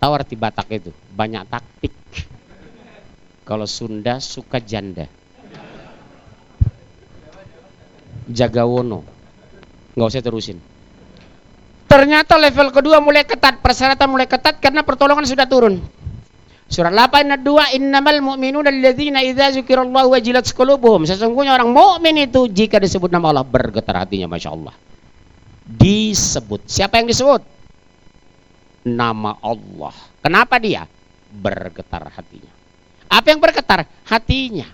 [0.00, 0.90] Tahu arti Batak itu?
[1.12, 1.92] Banyak taktik.
[3.44, 5.04] Kalau Sunda suka janda.
[8.24, 9.04] Jagawono.
[9.92, 10.58] Nggak usah terusin.
[11.84, 15.78] Ternyata level kedua mulai ketat, persyaratan mulai ketat karena pertolongan sudah turun.
[16.64, 21.04] Surat 8 ayat 2 innamal mu'minuna alladzina idza dzukirallahu wajilat qulubuhum.
[21.04, 24.74] Sesungguhnya orang mukmin itu jika disebut nama Allah bergetar hatinya Masya Allah
[25.64, 26.68] disebut.
[26.68, 27.42] Siapa yang disebut?
[28.84, 29.96] Nama Allah.
[30.20, 30.84] Kenapa dia?
[31.32, 32.52] Bergetar hatinya.
[33.08, 33.88] Apa yang bergetar?
[34.04, 34.68] Hatinya.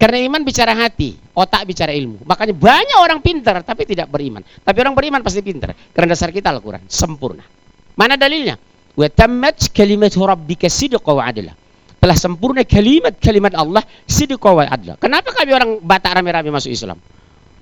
[0.00, 2.24] Karena iman bicara hati, otak bicara ilmu.
[2.24, 4.40] Makanya banyak orang pintar tapi tidak beriman.
[4.40, 5.76] Tapi orang beriman pasti pintar.
[5.92, 6.88] Karena dasar kita Al-Quran.
[6.88, 7.44] Sempurna.
[8.00, 8.56] Mana dalilnya?
[8.96, 11.52] Kalimat rabbika sidqa wa adla.
[12.00, 14.96] Telah sempurna kalimat-kalimat Allah sidqa wa adla.
[14.96, 16.96] Kenapa kami orang Batak rame-rame masuk Islam?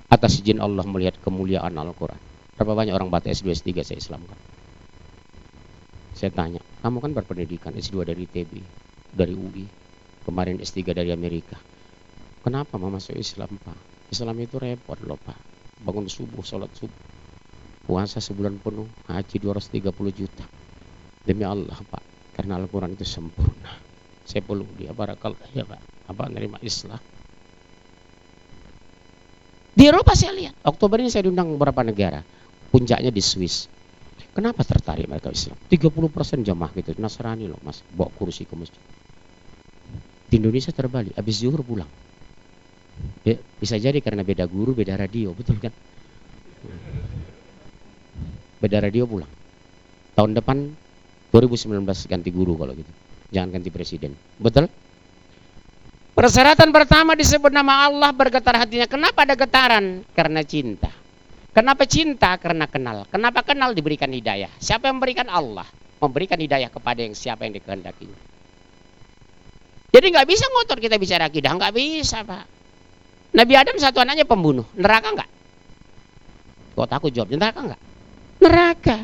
[0.09, 2.17] Atas izin Allah melihat kemuliaan Al-Quran.
[2.57, 4.35] Berapa banyak orang baca S2, S3 saya Islamkan?
[6.17, 8.51] Saya tanya, kamu kan berpendidikan S2 dari TB,
[9.15, 9.63] dari UI,
[10.27, 11.55] kemarin S3 dari Amerika.
[12.43, 14.11] Kenapa mau masuk Islam Pak?
[14.11, 15.37] Islam itu repot loh Pak.
[15.85, 17.05] Bangun subuh, sholat subuh.
[17.87, 20.43] Puasa sebulan penuh, haji 230 juta.
[21.23, 23.77] Demi Allah Pak, karena Al-Quran itu sempurna.
[24.27, 26.11] Saya peluk dia, barakallah ya Pak.
[26.11, 26.99] Apa nerima Islam?
[29.73, 30.53] Di Eropa saya lihat.
[30.65, 32.21] Oktober ini saya diundang beberapa negara.
[32.69, 33.69] Puncaknya di Swiss.
[34.33, 35.57] Kenapa tertarik mereka Islam?
[35.67, 36.93] 30% jamaah gitu.
[37.01, 37.81] Nasrani loh mas.
[37.91, 38.81] Bawa kursi ke masjid.
[40.29, 41.17] Di Indonesia terbalik.
[41.17, 41.89] Habis zuhur pulang.
[43.23, 45.31] Ya, bisa jadi karena beda guru, beda radio.
[45.33, 45.73] Betul kan?
[48.59, 49.31] Beda radio pulang.
[50.13, 50.57] Tahun depan
[51.31, 52.91] 2019 ganti guru kalau gitu.
[53.31, 54.11] Jangan ganti presiden.
[54.35, 54.67] Betul?
[56.17, 58.87] Persyaratan pertama disebut nama Allah bergetar hatinya.
[58.89, 60.03] Kenapa ada getaran?
[60.13, 60.91] Karena cinta.
[61.55, 62.35] Kenapa cinta?
[62.37, 63.07] Karena kenal.
[63.09, 64.51] Kenapa kenal diberikan hidayah?
[64.61, 65.65] Siapa yang memberikan Allah?
[65.99, 68.19] Memberikan hidayah kepada yang siapa yang dikehendakinya.
[69.89, 72.45] Jadi nggak bisa ngotot kita bicara akidah, nggak bisa pak.
[73.33, 75.29] Nabi Adam satu anaknya pembunuh, neraka nggak?
[76.77, 77.81] Kok takut jawab neraka nggak?
[78.39, 78.97] Neraka.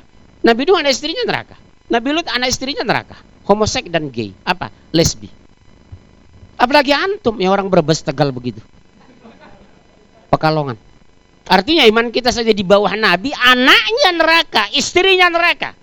[0.46, 1.58] Nabi Nuh anak istrinya neraka.
[1.90, 3.18] Nabi Lut anak istrinya neraka.
[3.46, 4.34] Homosek dan gay.
[4.46, 4.70] Apa?
[4.94, 5.28] Lesbi.
[6.56, 8.64] Apalagi antum yang orang berbes tegal begitu.
[10.32, 10.80] Pekalongan.
[11.46, 15.78] Artinya iman kita saja di bawah Nabi, anaknya neraka, istrinya neraka.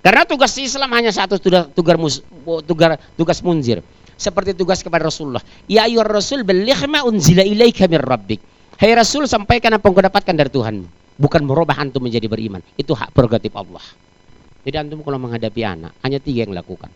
[0.00, 2.24] Karena tugas Islam hanya satu tugas tugas
[2.64, 3.84] tugas, tugas munzir.
[4.16, 5.44] Seperti tugas kepada Rasulullah.
[5.68, 8.40] Ya ayyuhar rasul balligh ma unzila ilaika min rabbik.
[8.80, 10.88] Hai Rasul sampaikan apa yang kau dapatkan dari Tuhan.
[11.20, 12.64] Bukan merubah antum menjadi beriman.
[12.80, 13.84] Itu hak prerogatif Allah.
[14.64, 16.88] Jadi antum kalau menghadapi anak hanya tiga yang lakukan.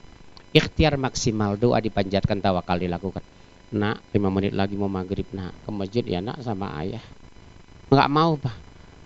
[0.54, 3.26] Ikhtiar maksimal doa dipanjatkan tawakal dilakukan.
[3.74, 7.02] Nak lima menit lagi mau maghrib nak ke masjid ya nak sama ayah.
[7.90, 8.54] Enggak mau pak.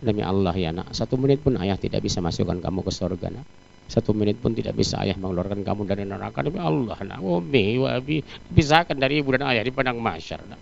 [0.04, 3.48] Demi Allah ya nak satu menit pun ayah tidak bisa masukkan kamu ke surga nak.
[3.88, 8.20] Satu menit pun tidak bisa ayah mengeluarkan kamu dari neraka demi Allah nak umi wabi
[8.52, 10.60] pisahkan dari ibu dan ayah di padang masyar nak.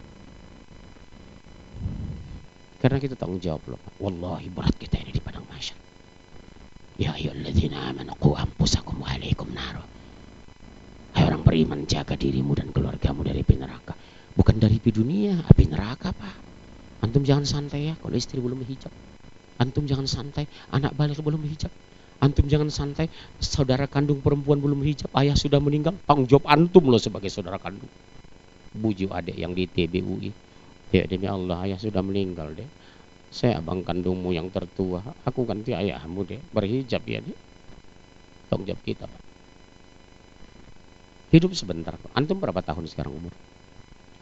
[2.78, 3.82] Karena kita tanggung jawab loh.
[3.98, 5.74] Wallahi berat kita ini di padang masyar.
[6.94, 9.95] Ya ayyuhalladzina amanu qu anfusakum wa alaikum nar.
[11.16, 13.96] Hai orang beriman jaga dirimu dan keluargamu dari api neraka.
[14.36, 16.36] Bukan dari api dunia, api neraka, Pak.
[17.08, 18.92] Antum jangan santai ya kalau istri belum hijab.
[19.56, 20.44] Antum jangan santai,
[20.76, 21.72] anak balik belum hijab.
[22.20, 23.08] Antum jangan santai,
[23.40, 27.88] saudara kandung perempuan belum hijab, ayah sudah meninggal, tanggung jawab antum loh sebagai saudara kandung.
[28.76, 30.28] Buju adik yang di TBUI.
[30.92, 32.68] Ya demi Allah, ayah sudah meninggal deh.
[33.32, 37.38] Saya abang kandungmu yang tertua, aku ganti ayahmu deh, berhijab ya deh.
[38.52, 39.25] Tanggung jawab kita, Pak.
[41.34, 41.98] Hidup sebentar.
[42.14, 43.34] Antum berapa tahun sekarang umur?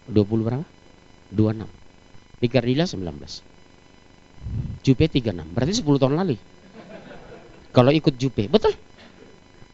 [0.09, 0.64] 20 berapa?
[1.33, 1.69] 26.
[2.40, 4.85] Nikardila 19.
[4.85, 5.53] Jupe 36.
[5.53, 6.37] Berarti 10 tahun lalu
[7.75, 8.47] kalau ikut Jupe.
[8.47, 8.71] Betul.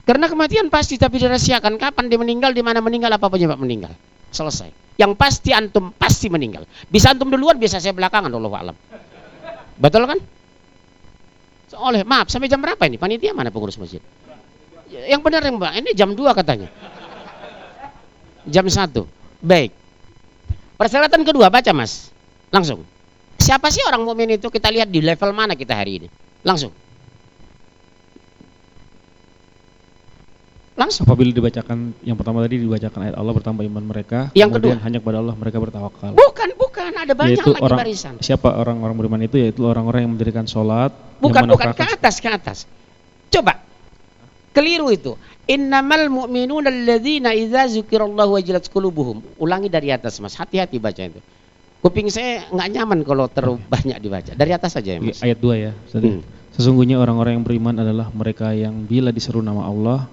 [0.09, 3.93] Karena kematian pasti tapi dirahasiakan kapan dia meninggal, di mana meninggal, apa penyebab meninggal.
[4.33, 4.97] Selesai.
[4.97, 6.65] Yang pasti antum pasti meninggal.
[6.89, 8.77] Bisa antum duluan, bisa saya belakangan Allah alam.
[9.77, 10.19] Betul kan?
[11.77, 12.99] Oleh, maaf, sampai jam berapa ini?
[12.99, 14.03] Panitia mana pengurus masjid?
[14.91, 16.67] Yang benar yang Mbak, ini jam 2 katanya.
[18.49, 18.93] Jam 1.
[19.45, 19.73] Baik.
[20.81, 22.09] Persyaratan kedua baca Mas.
[22.49, 22.85] Langsung.
[23.41, 24.49] Siapa sih orang mukmin itu?
[24.49, 26.09] Kita lihat di level mana kita hari ini.
[26.45, 26.73] Langsung.
[30.81, 31.05] Langsung.
[31.05, 34.33] Apabila dibacakan yang pertama tadi dibacakan ayat Allah bertambah iman mereka.
[34.33, 34.87] Yang kemudian kedua.
[34.89, 36.13] hanya kepada Allah mereka bertawakal.
[36.17, 36.93] Bukan, bukan.
[36.97, 38.15] Ada banyak yaitu lagi orang, barisan.
[38.21, 39.37] Siapa orang-orang beriman itu?
[39.37, 40.93] Yaitu orang-orang yang mendirikan sholat.
[41.21, 41.77] Bukan, bukan.
[41.77, 42.59] Ke atas, ke atas.
[43.29, 43.61] Coba.
[44.57, 45.21] Keliru itu.
[45.51, 49.19] Innamal mu'minun alladzina idza zukirallahu wajilat qulubuhum.
[49.43, 50.39] Ulangi dari atas, Mas.
[50.39, 51.19] Hati-hati baca itu.
[51.83, 54.31] Kuping saya nggak nyaman kalau terlalu banyak dibaca.
[54.31, 55.19] Dari atas saja ya, Mas.
[55.27, 55.73] Ayat 2 ya.
[55.91, 56.23] Hmm.
[56.55, 60.07] Sesungguhnya orang-orang yang beriman adalah mereka yang bila diseru nama Allah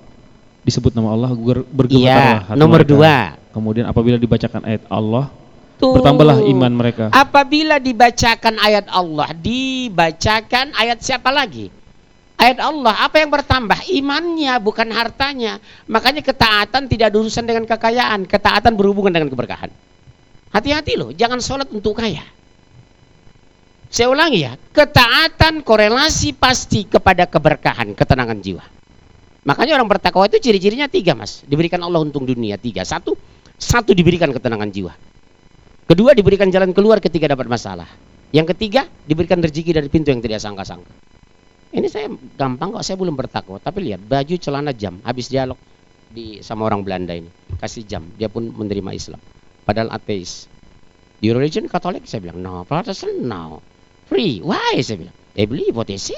[0.67, 1.31] disebut nama Allah
[1.71, 2.91] bergemetarlah iya, nomor mereka.
[2.91, 3.15] dua.
[3.55, 5.31] Kemudian apabila dibacakan ayat Allah
[5.79, 5.95] Tuh.
[5.95, 7.05] bertambahlah iman mereka.
[7.15, 11.71] Apabila dibacakan ayat Allah, dibacakan ayat siapa lagi?
[12.37, 13.89] Ayat Allah, apa yang bertambah?
[13.89, 15.57] Imannya, bukan hartanya.
[15.89, 19.73] Makanya ketaatan tidak berurusan dengan kekayaan, ketaatan berhubungan dengan keberkahan.
[20.53, 22.21] Hati-hati loh, jangan sholat untuk kaya.
[23.89, 28.63] Saya ulangi ya, ketaatan korelasi pasti kepada keberkahan, ketenangan jiwa.
[29.47, 31.41] Makanya orang bertakwa itu ciri-cirinya tiga mas.
[31.47, 32.83] Diberikan Allah untung dunia tiga.
[32.83, 33.15] Satu,
[33.55, 34.93] satu diberikan ketenangan jiwa.
[35.87, 37.87] Kedua diberikan jalan keluar ketika dapat masalah.
[38.35, 41.16] Yang ketiga diberikan rezeki dari pintu yang tidak sangka-sangka.
[41.67, 42.07] Ini saya
[42.39, 43.59] gampang kok, saya belum bertakwa.
[43.59, 45.59] Tapi lihat baju celana jam, habis dialog
[46.07, 47.27] di sama orang Belanda ini
[47.59, 49.19] kasih jam, dia pun menerima Islam.
[49.67, 50.47] Padahal ateis.
[51.17, 53.59] Di religion Katolik saya bilang no, Protestant no,
[54.05, 54.39] free.
[54.39, 55.15] Why saya bilang?
[55.35, 56.15] Eh beli potensi.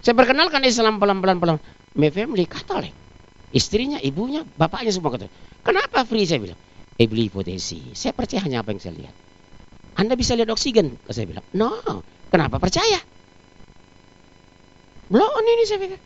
[0.00, 1.58] Saya perkenalkan Islam pelan-pelan pelan.
[1.98, 2.94] My family Katolik.
[3.50, 5.34] Istrinya, ibunya, bapaknya semua Katolik.
[5.66, 6.60] Kenapa free saya bilang?
[6.96, 7.92] Eh beli potensi.
[7.92, 9.14] Saya percaya hanya apa yang saya lihat.
[9.98, 11.44] Anda bisa lihat oksigen, saya bilang.
[11.52, 11.74] No,
[12.30, 13.02] kenapa percaya?
[15.10, 16.02] Belum ini saya bilang.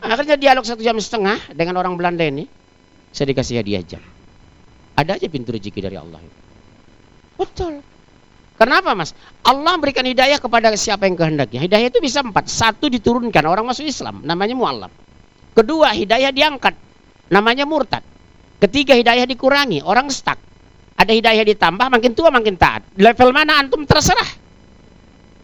[0.00, 2.48] Akhirnya dialog satu jam setengah dengan orang Belanda ini.
[3.10, 4.00] Saya dikasih hadiah jam.
[4.94, 6.22] Ada aja pintu rezeki dari Allah.
[7.34, 7.82] Betul.
[8.60, 9.16] Kenapa mas?
[9.40, 11.64] Allah memberikan hidayah kepada siapa yang kehendaknya.
[11.64, 12.46] Hidayah itu bisa empat.
[12.46, 14.92] Satu diturunkan orang masuk Islam, namanya mu'alaf.
[15.56, 16.76] Kedua hidayah diangkat,
[17.32, 18.04] namanya murtad.
[18.60, 20.36] Ketiga hidayah dikurangi, orang stuck.
[21.00, 22.84] Ada hidayah ditambah, makin tua makin taat.
[23.00, 24.28] Level mana antum terserah.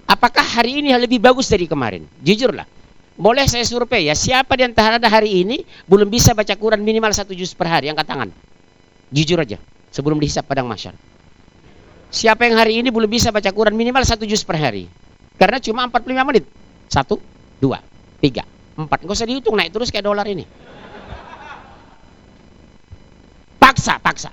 [0.06, 2.06] Apakah hari ini lebih bagus dari kemarin?
[2.22, 2.66] Jujurlah.
[3.16, 7.10] Boleh saya survei ya, siapa di antara anda hari ini belum bisa baca Quran minimal
[7.16, 7.88] satu juz per hari?
[7.88, 8.28] Angkat tangan.
[9.08, 9.56] Jujur aja,
[9.88, 10.92] sebelum dihisap padang masyar.
[12.12, 14.84] Siapa yang hari ini belum bisa baca Quran minimal satu juz per hari?
[15.40, 16.44] Karena cuma 45 menit.
[16.92, 17.16] Satu,
[17.56, 17.80] dua,
[18.20, 18.44] tiga,
[18.76, 19.02] empat.
[19.02, 20.44] Gak usah dihitung, naik terus kayak dolar ini.
[23.56, 24.30] Paksa, paksa.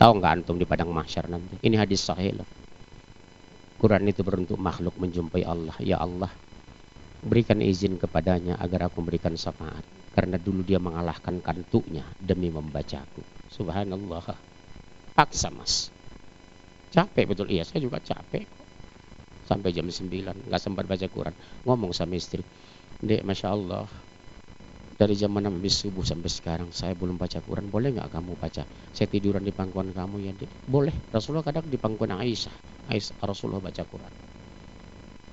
[0.00, 1.60] Tahu nggak antum di padang mahsyar nanti?
[1.60, 2.48] Ini hadis sahih loh.
[3.84, 5.76] Quran itu beruntuk makhluk menjumpai Allah.
[5.84, 6.32] Ya Allah,
[7.20, 9.84] berikan izin kepadanya agar aku memberikan syafaat.
[10.16, 13.20] Karena dulu dia mengalahkan kantuknya demi membacaku.
[13.52, 14.40] Subhanallah.
[15.12, 15.92] Paksa mas.
[16.96, 17.52] Capek betul.
[17.52, 18.48] Iya saya juga capek
[19.44, 21.36] sampai jam 9 nggak sempat baca Quran.
[21.68, 22.40] Ngomong sama istri
[23.04, 23.84] dek masya Allah
[24.94, 27.66] dari zaman Nabi subuh sampai sekarang saya belum baca Quran.
[27.66, 28.62] Boleh nggak kamu baca?
[28.94, 30.94] Saya tiduran di pangkuan kamu ya dek boleh.
[31.10, 32.54] Rasulullah kadang di pangkuan Aisyah.
[32.94, 34.12] Aisyah Rasulullah baca Quran.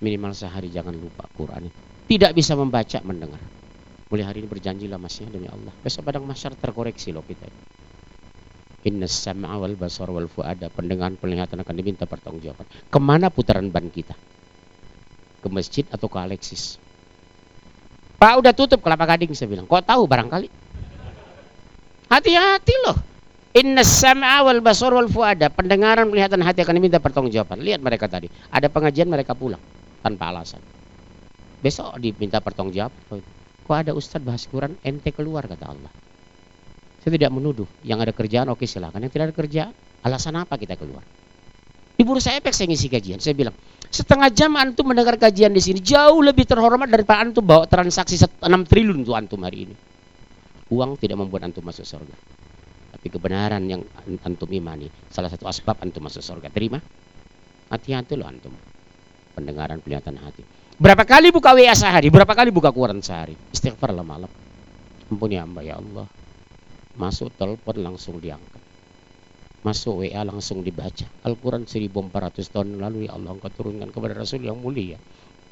[0.02, 1.70] Minimal sehari jangan lupa Quran.
[2.10, 3.42] Tidak bisa membaca mendengar.
[4.10, 5.72] Mulai hari ini berjanjilah masnya demi Allah.
[5.86, 7.48] Besok padang masyar terkoreksi loh kita
[8.82, 10.74] Inna sam'a wal basar wal fuada.
[10.74, 12.66] Pendengaran penglihatan akan diminta pertanggungjawaban.
[12.90, 14.18] Ke mana putaran ban kita?
[15.38, 16.82] Ke masjid atau ke Alexis
[18.22, 20.46] Pak udah tutup kelapa gading saya bilang kok tahu barangkali
[22.06, 22.98] hati-hati loh
[23.58, 28.30] Inna sam'a wal basar wal fuada pendengaran penglihatan hati akan diminta pertanggungjawaban lihat mereka tadi
[28.54, 29.60] ada pengajian mereka pulang
[30.02, 30.60] tanpa alasan.
[31.62, 32.92] Besok diminta pertanggungjawab.
[33.62, 35.94] Kok ada ustadz bahas Quran, ente keluar kata Allah.
[37.06, 37.70] Saya tidak menuduh.
[37.86, 39.06] Yang ada kerjaan oke silakan.
[39.06, 41.06] Yang tidak ada kerjaan, alasan apa kita keluar?
[41.94, 43.22] Di bursa efek saya ngisi kajian.
[43.22, 43.54] Saya bilang,
[43.92, 48.40] setengah jam antum mendengar kajian di sini jauh lebih terhormat daripada antum bawa transaksi 6
[48.42, 49.76] triliun untuk antum hari ini.
[50.72, 52.16] Uang tidak membuat antum masuk surga.
[52.96, 53.84] Tapi kebenaran yang
[54.24, 56.48] antum imani salah satu asbab antum masuk surga.
[56.48, 56.80] Terima?
[57.68, 58.56] Hati-hati loh antum
[59.36, 60.44] pendengaran penglihatan hati.
[60.80, 62.08] Berapa kali buka WA sehari?
[62.08, 63.36] Berapa kali buka Quran sehari?
[63.52, 64.32] Istighfar lah malam.
[65.12, 66.08] Ampuni hamba ya Allah.
[66.96, 68.61] Masuk telepon langsung diangkat.
[69.62, 71.06] Masuk WA langsung dibaca.
[71.22, 74.98] Al-Quran 1400 tahun lalu ya Allah engkau turunkan kepada Rasul yang mulia.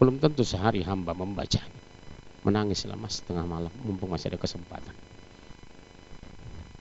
[0.01, 1.77] Belum tentu sehari hamba membacanya.
[2.41, 4.97] Menangis selama setengah malam mumpung masih ada kesempatan.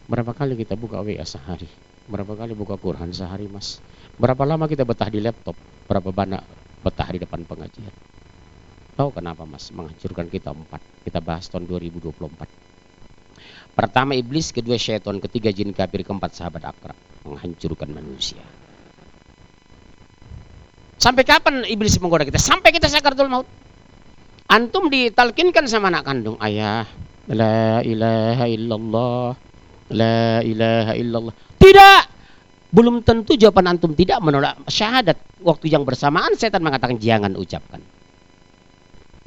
[0.08, 1.68] Berapa kali kita buka WA sehari?
[2.08, 3.84] Berapa kali buka Quran sehari mas?
[4.16, 5.52] Berapa lama kita betah di laptop?
[5.84, 6.40] Berapa banyak
[6.80, 7.92] betah di depan pengajian.
[8.96, 10.80] Tahu kenapa mas menghancurkan kita empat?
[11.04, 12.57] Kita bahas tahun 2024.
[13.78, 18.42] Pertama iblis, kedua syaitan, ketiga jin kafir, keempat sahabat akrab menghancurkan manusia.
[20.98, 22.42] Sampai kapan iblis menggoda kita?
[22.42, 23.46] Sampai kita sakaratul maut.
[24.50, 26.90] Antum ditalkinkan sama anak kandung, ayah,
[27.30, 29.38] la ilaha illallah,
[29.94, 31.34] la ilaha illallah.
[31.54, 32.00] Tidak,
[32.74, 35.22] belum tentu jawaban antum tidak menolak syahadat.
[35.38, 37.78] Waktu yang bersamaan setan mengatakan jangan ucapkan.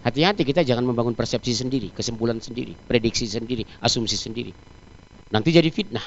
[0.02, 4.50] Hati-hati kita jangan membangun persepsi sendiri, kesimpulan sendiri, prediksi sendiri, asumsi sendiri.
[5.30, 6.02] Nanti jadi fitnah.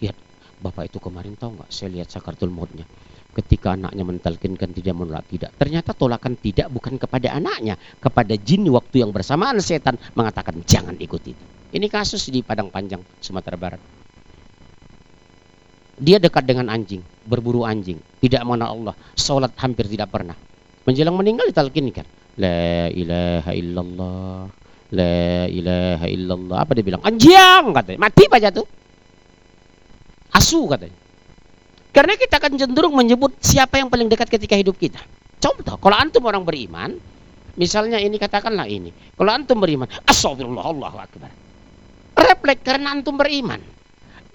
[0.00, 0.16] Lihat,
[0.64, 1.68] bapak itu kemarin tahu nggak?
[1.68, 2.88] Saya lihat sakartul mautnya.
[3.36, 5.52] Ketika anaknya mentalkinkan tidak menolak tidak.
[5.60, 11.36] Ternyata tolakan tidak bukan kepada anaknya, kepada jin waktu yang bersamaan setan mengatakan jangan ikuti
[11.36, 11.44] itu.
[11.76, 13.82] Ini kasus di Padang Panjang, Sumatera Barat.
[16.00, 20.36] Dia dekat dengan anjing, berburu anjing, tidak mengenal Allah, sholat hampir tidak pernah.
[20.88, 22.04] Menjelang meninggal ditalkinkan,
[22.36, 24.48] La ilaha illallah,
[24.92, 26.56] La ilaha illallah.
[26.60, 27.02] Apa dia bilang?
[27.02, 28.66] Anjing katanya, mati aja tuh.
[30.36, 30.96] Asu katanya.
[31.96, 35.00] Karena kita akan cenderung menyebut siapa yang paling dekat ketika hidup kita.
[35.40, 36.92] Contoh, kalau antum orang beriman,
[37.56, 38.92] misalnya ini katakanlah ini.
[39.16, 41.32] Kalau antum beriman, astagfirullah Allahu akbar.
[42.16, 43.60] Refleks karena antum beriman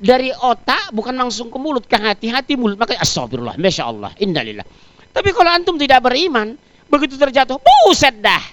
[0.02, 4.66] dari otak bukan langsung ke mulut ke hati hati mulut makanya astagfirullah masya Allah innalillah
[5.14, 6.58] tapi kalau antum tidak beriman
[6.92, 8.44] begitu terjatuh buset dah.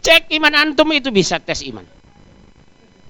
[0.00, 1.84] Cek iman antum itu bisa tes iman.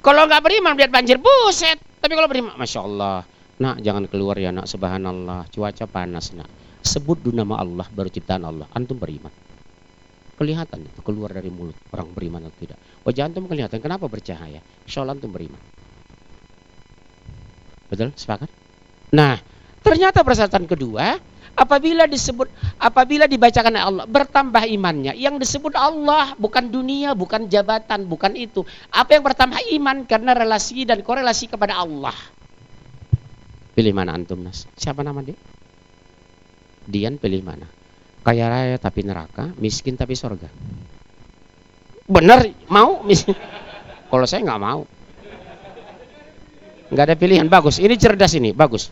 [0.03, 1.79] Kalau nggak beriman lihat banjir buset.
[2.03, 3.23] Tapi kalau beriman masya Allah.
[3.57, 4.67] Nak jangan keluar ya nak.
[4.67, 5.47] Subhanallah.
[5.53, 6.49] Cuaca panas nak.
[6.81, 8.65] Sebut nama Allah baru ciptaan Allah.
[8.73, 9.31] Antum beriman.
[10.37, 12.79] Kelihatan itu keluar dari mulut orang beriman atau tidak.
[13.05, 13.79] Wajah antum kelihatan.
[13.81, 14.61] Kenapa bercahaya?
[14.85, 15.61] Insya antum beriman.
[17.93, 18.17] Betul?
[18.17, 18.49] Sepakat?
[19.13, 19.37] Nah
[19.85, 21.21] ternyata persyaratan kedua
[21.57, 28.37] apabila disebut apabila dibacakan Allah bertambah imannya yang disebut Allah bukan dunia bukan jabatan bukan
[28.37, 32.15] itu apa yang bertambah iman karena relasi dan korelasi kepada Allah
[33.73, 35.37] pilih mana antum nas siapa nama dia
[36.87, 37.67] Dian pilih mana
[38.27, 40.51] kaya raya tapi neraka, miskin tapi sorga.
[42.11, 43.07] Benar mau?
[44.11, 44.83] Kalau saya nggak mau.
[46.91, 47.79] Nggak ada pilihan bagus.
[47.79, 48.91] Ini cerdas ini bagus.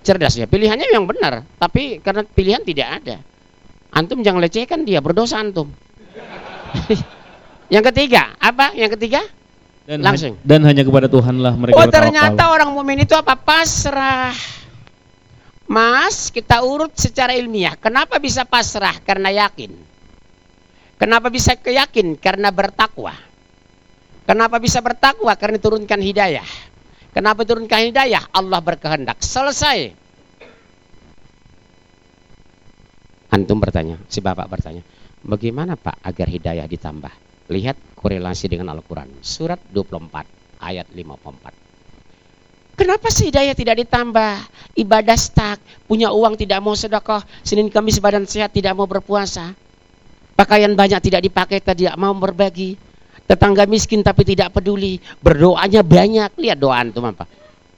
[0.00, 0.48] Cerdas ya.
[0.48, 1.44] Pilihannya yang benar.
[1.60, 3.16] Tapi karena pilihan tidak ada.
[3.90, 5.68] Antum jangan lecehkan dia berdosa antum.
[7.74, 8.72] yang ketiga, apa?
[8.72, 9.20] Yang ketiga?
[9.90, 10.38] Dan Langsung.
[10.46, 13.34] dan hanya kepada Tuhanlah mereka Oh ternyata orang mukmin itu apa?
[13.34, 14.30] Pasrah.
[15.66, 17.74] Mas, kita urut secara ilmiah.
[17.74, 18.94] Kenapa bisa pasrah?
[19.02, 19.70] Karena yakin.
[20.98, 22.18] Kenapa bisa keyakin?
[22.18, 23.14] Karena bertakwa.
[24.26, 25.34] Kenapa bisa bertakwa?
[25.34, 26.46] Karena turunkan hidayah.
[27.10, 28.30] Kenapa turunkan hidayah?
[28.30, 29.18] Allah berkehendak.
[29.18, 29.90] Selesai.
[33.30, 34.82] Antum bertanya, si bapak bertanya,
[35.22, 37.10] bagaimana pak agar hidayah ditambah?
[37.50, 39.22] Lihat korelasi dengan Al-Quran.
[39.22, 41.70] Surat 24, ayat 54.
[42.78, 44.34] Kenapa sih hidayah tidak ditambah?
[44.78, 49.52] Ibadah stuck, punya uang tidak mau sedekah, Senin Kamis badan sehat tidak mau berpuasa.
[50.38, 52.89] Pakaian banyak tidak dipakai, tidak mau berbagi.
[53.30, 54.98] Tetangga miskin tapi tidak peduli.
[55.22, 56.34] Berdoanya banyak.
[56.34, 57.30] Lihat doa antum apa?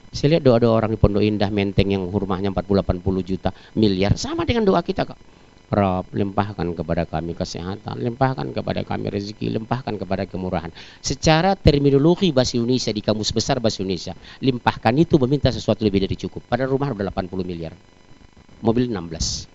[0.09, 4.65] Saya lihat doa-doa orang di Pondok Indah Menteng yang rumahnya 40-80 juta miliar sama dengan
[4.65, 5.17] doa kita kok.
[5.73, 10.69] Rob, limpahkan kepada kami kesehatan, limpahkan kepada kami rezeki, limpahkan kepada kemurahan.
[11.01, 16.13] Secara terminologi bahasa Indonesia di kamus besar bahasa Indonesia, limpahkan itu meminta sesuatu lebih dari
[16.13, 16.45] cukup.
[16.45, 17.73] Pada rumah udah 80 miliar.
[18.61, 19.49] Mobil 16.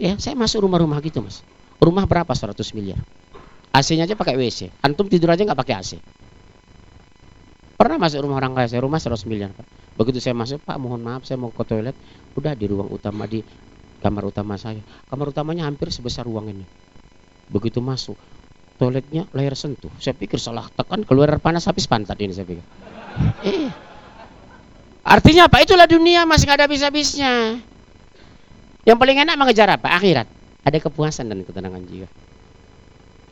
[0.00, 1.44] Ya, saya masuk rumah-rumah gitu, Mas.
[1.76, 2.96] Rumah berapa 100 miliar?
[3.76, 4.72] AC-nya aja pakai WC.
[4.80, 6.00] Antum tidur aja nggak pakai AC.
[7.76, 9.68] Pernah masuk rumah orang kaya saya, rumah 100 miliar, Pak.
[10.00, 11.92] Begitu saya masuk, Pak, mohon maaf saya mau ke toilet.
[12.32, 13.44] Udah di ruang utama di
[14.00, 14.80] kamar utama saya.
[15.12, 16.64] Kamar utamanya hampir sebesar ruang ini.
[17.52, 18.16] Begitu masuk,
[18.80, 19.92] toiletnya layar sentuh.
[20.00, 22.64] Saya pikir salah tekan keluar panas habis pantat ini saya pikir.
[23.44, 23.72] Eh.
[25.06, 25.62] Artinya apa?
[25.62, 27.62] Itulah dunia masih nggak ada habis-habisnya.
[28.82, 29.94] Yang paling enak mengejar apa?
[29.94, 30.26] Akhirat.
[30.66, 32.10] Ada kepuasan dan ketenangan jiwa.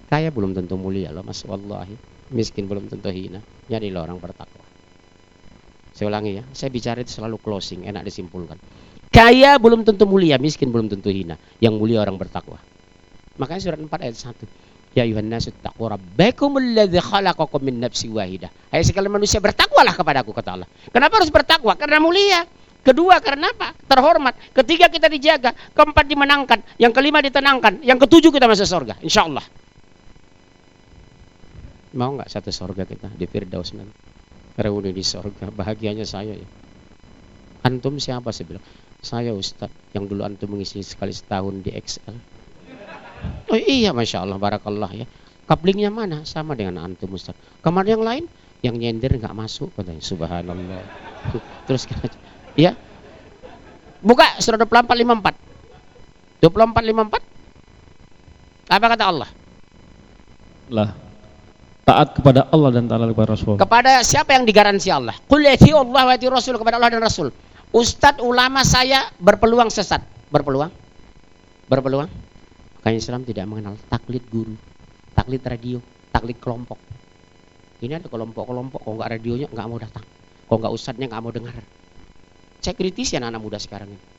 [0.09, 1.43] Kaya belum tentu mulia loh, Mas.
[1.45, 1.97] Wallahi.
[2.33, 3.41] Miskin belum tentu hina.
[3.69, 4.65] Jadilah orang bertakwa.
[5.95, 8.59] Saya ulangi ya, saya bicara itu selalu closing, enak disimpulkan.
[9.15, 11.39] Kaya belum tentu mulia, miskin belum tentu hina.
[11.63, 12.59] Yang mulia orang bertakwa.
[13.39, 14.99] Makanya surat 4 ayat 1.
[14.99, 18.51] Ya ayuhan nasu taqwa rabbakum alladzi khalaqakum min nafsi wahidah.
[18.71, 20.69] Hai sekalian manusia bertakwalah kepada aku kata Allah.
[20.91, 21.75] Kenapa harus bertakwa?
[21.79, 22.47] Karena mulia.
[22.83, 23.75] Kedua karena apa?
[23.91, 24.35] Terhormat.
[24.55, 25.51] Ketiga kita dijaga.
[25.75, 26.59] Keempat dimenangkan.
[26.79, 27.83] Yang kelima ditenangkan.
[27.83, 28.95] Yang ketujuh kita masuk surga.
[29.03, 29.43] Insya Allah.
[31.95, 33.95] Mau nggak satu surga kita di Firdaus nanti?
[34.59, 35.55] Reuni di surga.
[35.55, 36.47] Bahagianya saya ya.
[37.63, 38.65] Antum siapa saya bilang?
[38.99, 42.17] Saya Ustaz yang dulu antum mengisi sekali setahun di XL.
[43.49, 45.07] Oh iya Masya Allah Barakallah ya.
[45.47, 46.27] Kaplingnya mana?
[46.27, 47.39] Sama dengan antum Ustaz.
[47.63, 48.27] Kamar yang lain?
[48.65, 50.03] Yang nyender nggak masuk katanya.
[50.03, 50.83] Subhanallah.
[51.71, 51.87] Terus
[52.59, 52.75] Ya.
[54.03, 56.43] Buka surah 24 54.
[56.43, 57.23] 24 54.
[58.75, 59.31] Apa kata Allah?
[60.73, 61.04] Lah.
[61.85, 63.61] Taat kepada Allah dan taat kepada Rasul.
[63.61, 65.17] Kepada siapa yang digaransi Allah?
[65.29, 67.29] Qul Allah wa Rasul kepada Allah dan Rasul.
[67.75, 70.01] Ustadz ulama saya berpeluang sesat.
[70.33, 70.73] Berpeluang?
[71.69, 72.09] Berpeluang?
[72.81, 74.55] Makanya Islam tidak mengenal taklid guru,
[75.17, 75.81] taklid radio,
[76.13, 76.77] taklid kelompok.
[77.81, 80.05] Ini ada kelompok-kelompok, kalau nggak radionya nggak mau datang,
[80.49, 81.57] kalau nggak ustadznya nggak mau dengar.
[82.61, 84.14] Cek kritis ya anak muda sekarang ini.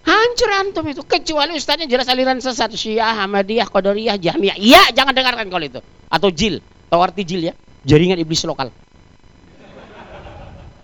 [0.00, 4.56] Hancur antum itu kecuali ustadznya jelas aliran sesat Syiah, Ahmadiyah, Qadariyah, Jahmiyah.
[4.56, 5.80] Iya, jangan dengarkan kalau itu.
[6.08, 7.54] Atau jil, tahu arti jil ya?
[7.84, 8.72] Jaringan iblis lokal.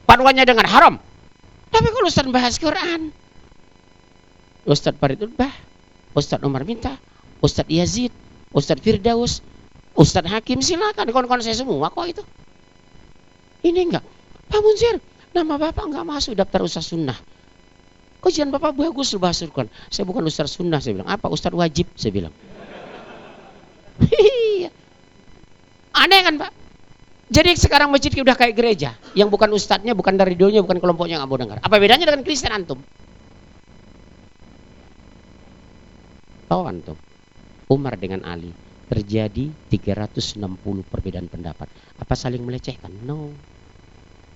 [0.05, 0.94] Panduannya dengan haram.
[1.72, 3.11] Tapi kalau ustadz bahas Quran,
[4.66, 5.50] Ustadz Farid Utbah,
[6.14, 6.98] Ustadz Umar Minta,
[7.38, 8.11] Ustadz Yazid,
[8.50, 9.44] Ustadz Firdaus,
[9.94, 12.22] Ustadz Hakim silakan kawan-kawan saya semua kok itu.
[13.62, 14.05] Ini enggak.
[14.46, 14.98] Pak Munzir,
[15.35, 17.18] nama Bapak enggak masuk daftar Ustadz Sunnah.
[18.27, 19.71] Kajian Bapak bagus lu bahas Quran.
[19.87, 21.07] Saya bukan Ustadz Sunnah, saya bilang.
[21.07, 21.87] Apa Ustadz wajib?
[21.95, 22.35] Saya bilang.
[24.03, 24.69] Iya.
[25.95, 26.51] Aneh kan Pak?
[27.31, 28.99] Jadi sekarang masjid udah kayak gereja.
[29.15, 31.59] Yang bukan ustadznya, bukan dari radionya, bukan kelompoknya nggak mau dengar.
[31.62, 32.83] Apa bedanya dengan Kristen antum?
[36.51, 36.99] Tahu antum?
[37.71, 38.51] Umar dengan Ali
[38.87, 40.39] terjadi 360
[40.87, 41.67] perbedaan pendapat.
[41.99, 42.91] Apa saling melecehkan?
[43.03, 43.35] No.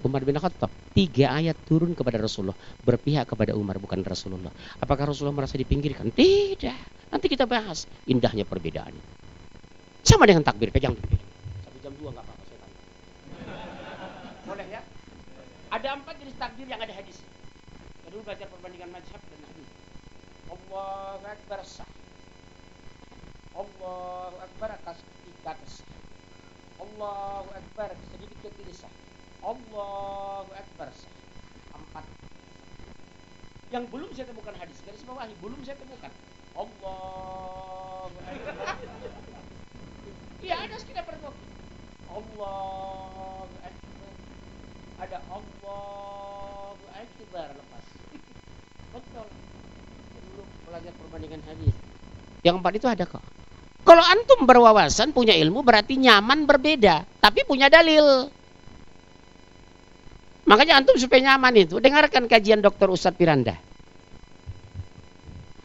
[0.00, 4.52] Umar bin Khattab tiga ayat turun kepada Rasulullah berpihak kepada Umar bukan Rasulullah.
[4.80, 6.08] Apakah Rasulullah merasa dipinggirkan?
[6.08, 7.12] Tidak.
[7.12, 8.96] Nanti kita bahas indahnya perbedaan.
[10.00, 10.96] Sama dengan takbir, pegang.
[10.96, 12.58] Satu jam dua nggak apa-apa saya.
[14.48, 14.80] Boleh ya?
[15.68, 17.20] Ada empat jenis takbir yang ada hadis.
[18.08, 19.68] Kedua belajar perbandingan mazhab dan hadis.
[20.48, 21.90] Allahu Akbar sah.
[23.52, 24.98] Allahu Akbar atas
[25.28, 25.90] tiga sah.
[26.80, 29.09] Allahu Akbar sedikit ke sah.
[29.40, 30.90] Allahu Akbar.
[31.72, 32.04] Empat.
[33.70, 36.12] Yang belum saya temukan hadis garis bawahi belum saya temukan.
[36.56, 38.60] Allahu Akbar.
[40.40, 41.32] Iya ada sekitar berdua.
[42.12, 44.12] Allahu Akbar.
[45.00, 47.84] Ada Allahu Akbar lepas.
[48.92, 49.26] Betul.
[50.20, 51.74] Dulu belajar perbandingan hadis.
[52.44, 53.24] Yang empat itu ada kok.
[53.80, 57.08] Kalau antum berwawasan, punya ilmu, berarti nyaman berbeda.
[57.18, 58.28] Tapi punya dalil.
[60.50, 62.90] Makanya antum supaya nyaman itu, dengarkan kajian Dr.
[62.90, 63.54] Ustadz Piranda.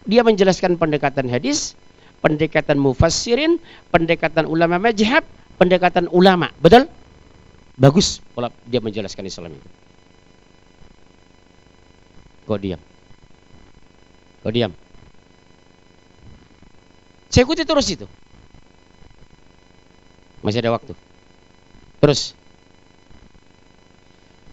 [0.06, 1.74] Dia menjelaskan pendekatan hadis,
[2.22, 3.58] pendekatan mufassirin,
[3.90, 5.26] pendekatan ulama majhab,
[5.58, 6.54] pendekatan ulama.
[6.62, 6.86] Betul?
[7.82, 9.70] Bagus kalau dia menjelaskan Islam itu.
[12.46, 12.78] Kau diam.
[14.46, 14.70] Kau diam.
[17.34, 18.06] Saya ikuti terus itu.
[20.46, 20.94] Masih ada waktu.
[21.98, 22.38] Terus.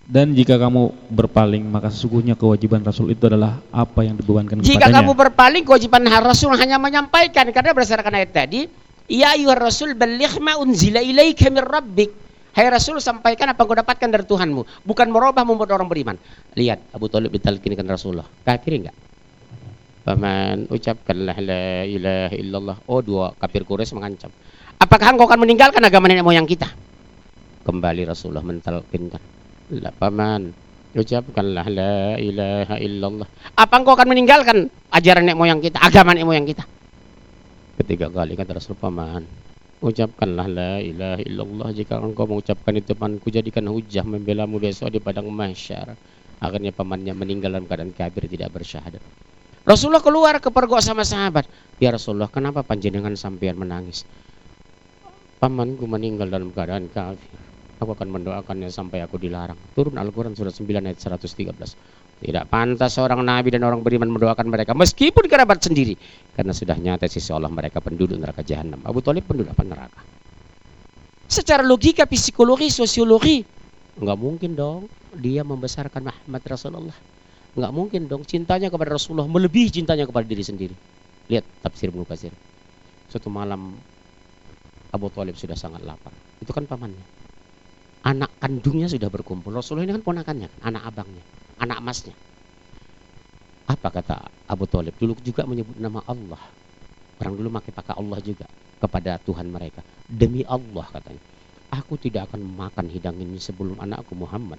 [0.03, 4.98] Dan jika kamu berpaling, maka sesungguhnya kewajiban Rasul itu adalah apa yang dibebankan Jika kepadanya.
[4.98, 7.46] kamu berpaling, kewajiban Rasul hanya menyampaikan.
[7.55, 8.66] Karena berdasarkan ayat tadi,
[9.11, 12.11] Ya ayuhar Rasul baligh ma unzila ilaika min rabbik.
[12.53, 16.16] Hai Rasul sampaikan apa yang kau dapatkan dari Tuhanmu, bukan merubah membuat orang beriman.
[16.53, 18.28] Lihat Abu Talib ditalkinkan Rasulullah.
[18.44, 18.96] Kafir enggak?
[20.05, 22.76] Paman, ucapkanlah la ilaha illallah.
[22.90, 24.28] Oh, dua kafir Quraisy mengancam.
[24.76, 26.68] Apakah engkau akan meninggalkan agama nenek moyang kita?
[27.64, 29.41] Kembali Rasulullah mentalkinkan.
[29.72, 30.52] La paman,
[30.92, 33.24] ucapkanlah la ilaha illallah.
[33.56, 36.68] Apa engkau akan meninggalkan ajaran nenek moyang kita, agama nenek moyang kita?
[37.80, 39.24] Ketiga kali kata Rasul paman,
[39.80, 45.00] ucapkanlah la ilaha illallah jika engkau mengucapkan itu paman ku jadikan hujah membelamu besok di
[45.00, 45.96] padang mahsyar.
[46.36, 49.00] Akhirnya pamannya meninggal dalam keadaan kafir tidak bersyahadat.
[49.64, 51.48] Rasulullah keluar ke pergok sama sahabat.
[51.80, 54.04] Ya Rasulullah, kenapa panjenengan sampean menangis?
[55.40, 57.51] Pamanku meninggal dalam keadaan kafir.
[57.83, 59.59] Aku akan mendoakannya sampai aku dilarang.
[59.74, 62.22] Turun Al-Quran surat 9 ayat 113.
[62.22, 65.99] Tidak pantas seorang nabi dan orang beriman mendoakan mereka meskipun kerabat sendiri
[66.39, 68.78] karena sudah nyata sisi Allah mereka penduduk neraka jahanam.
[68.87, 70.01] Abu Talib penduduk apa neraka?
[71.26, 73.43] Secara logika, psikologi, sosiologi,
[73.99, 74.87] nggak mungkin dong
[75.18, 76.99] dia membesarkan Muhammad Rasulullah.
[77.59, 80.76] Nggak mungkin dong cintanya kepada Rasulullah melebihi cintanya kepada diri sendiri.
[81.26, 82.30] Lihat tafsir Ibnu Katsir.
[83.11, 83.74] Suatu malam
[84.95, 86.14] Abu Talib sudah sangat lapar.
[86.39, 87.11] Itu kan pamannya.
[88.03, 89.55] Anak kandungnya sudah berkumpul.
[89.55, 91.22] Rasulullah ini kan ponakannya, anak abangnya,
[91.62, 92.14] anak emasnya.
[93.70, 94.98] Apa kata Abu Talib?
[94.98, 96.42] Dulu juga menyebut nama Allah.
[97.22, 98.46] Orang dulu pakai pakai Allah juga
[98.82, 99.86] kepada Tuhan mereka.
[100.11, 101.22] Demi Allah katanya.
[101.72, 104.59] Aku tidak akan makan hidang ini sebelum anakku Muhammad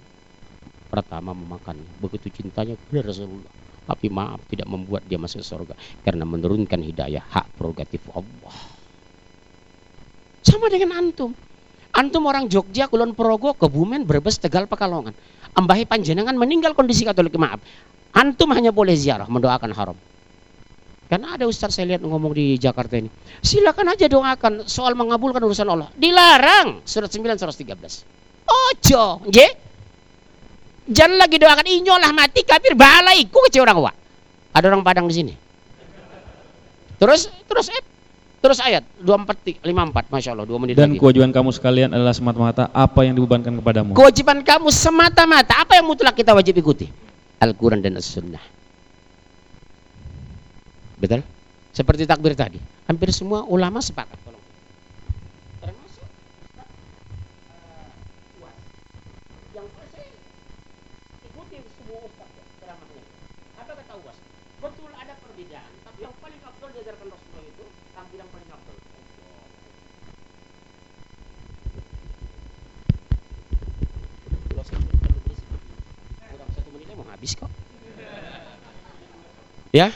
[0.87, 1.85] pertama memakannya.
[1.99, 3.53] Begitu cintanya kepada Rasulullah.
[3.83, 5.75] Tapi maaf tidak membuat dia masuk surga
[6.07, 8.55] karena menurunkan hidayah hak prerogatif Allah.
[10.47, 11.35] Sama dengan antum.
[11.93, 15.13] Antum orang Jogja, Kulon Progo, Kebumen, Brebes, Tegal, Pekalongan.
[15.53, 17.61] Ambahi panjenengan meninggal kondisi Katolik maaf.
[18.17, 19.97] Antum hanya boleh ziarah mendoakan haram.
[21.05, 23.05] Karena ada ustaz saya lihat ngomong di Jakarta ini.
[23.45, 25.93] Silakan aja doakan soal mengabulkan urusan Allah.
[25.93, 26.81] Dilarang.
[26.81, 27.77] Surat 9 surat 13.
[28.49, 29.51] Ojo, nggih?
[30.89, 33.91] Jangan lagi doakan inyolah mati kafir balaiku kece orang wa.
[34.57, 35.33] Ada orang Padang di sini.
[36.97, 37.83] Terus terus eh,
[38.43, 40.99] terus ayat 24 54 Masya Allah 2 menit Dan lagi.
[40.99, 43.95] kewajiban kamu sekalian adalah semata-mata apa yang dibebankan kepadamu.
[43.95, 46.91] Kewajiban kamu semata-mata apa yang mutlak kita wajib ikuti?
[47.39, 48.43] Al-Quran dan As-Sunnah.
[50.95, 51.23] Betul?
[51.71, 52.59] Seperti takbir tadi.
[52.85, 54.15] Hampir semua ulama sepakat.
[54.21, 54.43] Tolong.
[55.59, 56.07] Termasuk
[56.43, 56.67] Ustaz,
[57.49, 58.55] eh, Uwas.
[59.51, 60.07] Yang saya
[61.25, 63.03] ikuti semua Ustaz ya, ceramahnya.
[63.57, 64.17] Apa kata Uwas?
[64.59, 68.77] Betul ada perbedaan, tapi yang paling afdol diajarkan Rasulullah itu tampilan paling afdol.
[68.77, 69.49] Allah.
[74.45, 75.47] Kalau saya terlalu berisik,
[76.21, 77.47] kurang satu menitnya mau habis kok.
[79.71, 79.95] Ya,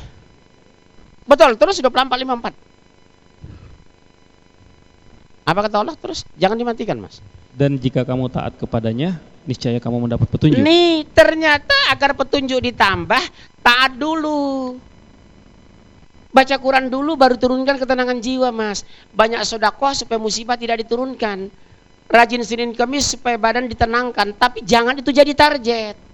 [1.28, 1.60] betul.
[1.60, 2.56] Terus 24 54.
[5.44, 6.24] Apa kata Allah terus?
[6.40, 7.20] Jangan dimatikan, Mas.
[7.52, 10.64] Dan jika kamu taat kepadanya, niscaya kamu mendapat petunjuk.
[10.64, 13.20] Nih, ternyata agar petunjuk ditambah,
[13.60, 14.80] taat dulu.
[16.32, 18.88] Baca Quran dulu baru turunkan ketenangan jiwa, Mas.
[19.12, 21.52] Banyak sodakoh supaya musibah tidak diturunkan.
[22.08, 26.07] Rajin Senin Kamis supaya badan ditenangkan, tapi jangan itu jadi target.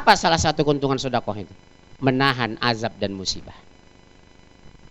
[0.00, 1.52] Apa salah satu keuntungan sodakoh itu?
[2.00, 3.52] Menahan azab dan musibah.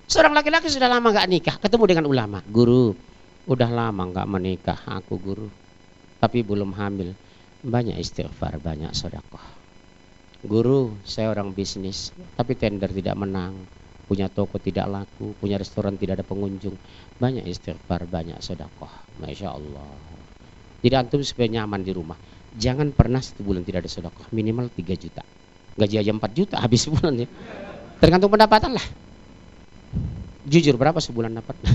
[0.06, 2.94] Seorang laki-laki sudah lama nggak nikah, ketemu dengan ulama, guru,
[3.50, 5.50] udah lama nggak menikah, aku guru,
[6.22, 7.18] tapi belum hamil.
[7.66, 9.42] Banyak istighfar, banyak sodakoh.
[10.46, 13.58] Guru, saya orang bisnis, tapi tender tidak menang,
[14.06, 16.78] punya toko tidak laku, punya restoran tidak ada pengunjung.
[17.18, 18.94] Banyak istighfar, banyak sodakoh.
[19.18, 19.90] Masya Allah.
[20.86, 22.16] Jadi antum supaya nyaman di rumah.
[22.58, 25.22] Jangan pernah satu bulan tidak ada sodakoh, minimal 3 juta.
[25.78, 27.28] Gaji aja 4 juta habis sebulan ya.
[28.00, 28.86] Tergantung pendapatan lah.
[30.50, 31.56] Jujur berapa sebulan dapat?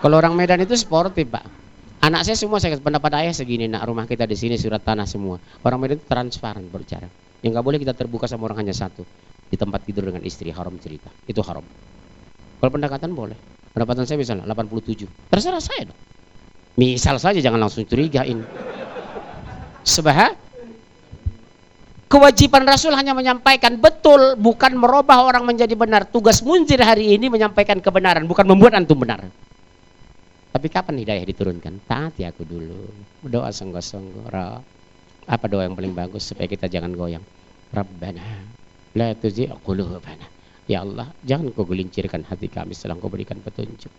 [0.00, 1.44] Kalau orang Medan itu sportif pak.
[2.00, 5.42] Anak saya semua saya pendapat ayah segini nak rumah kita di sini surat tanah semua.
[5.66, 7.10] Orang Medan itu transparan berbicara.
[7.42, 9.04] Yang nggak boleh kita terbuka sama orang hanya satu.
[9.46, 11.06] di tempat tidur dengan istri haram cerita.
[11.22, 11.62] Itu haram.
[12.58, 13.38] Kalau pendekatan boleh.
[13.70, 15.06] Pendapatan saya misalnya 87.
[15.30, 16.00] Terserah saya dong.
[16.76, 18.44] Misal saja jangan langsung curigain.
[19.80, 20.36] Sebab
[22.06, 26.04] kewajiban Rasul hanya menyampaikan betul, bukan merubah orang menjadi benar.
[26.04, 29.24] Tugas munzir hari ini menyampaikan kebenaran, bukan membuat antum benar.
[30.52, 31.84] Tapi kapan hidayah diturunkan?
[31.84, 32.88] Taati aku dulu.
[33.24, 34.32] Doa sungguh-sungguh.
[35.26, 37.24] Apa doa yang paling bagus supaya kita jangan goyang?
[37.72, 38.24] Rabbana
[38.96, 40.28] la tuzi' qulubana.
[40.66, 43.92] Ya Allah, jangan kau gelincirkan hati kami setelah kau berikan petunjuk.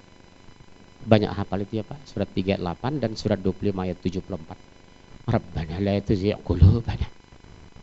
[1.06, 5.28] Banyak hafal itu ya Pak, surat 38 dan surat 25 ayat 74.
[5.28, 7.08] Rabbana la tuzi' qulubana.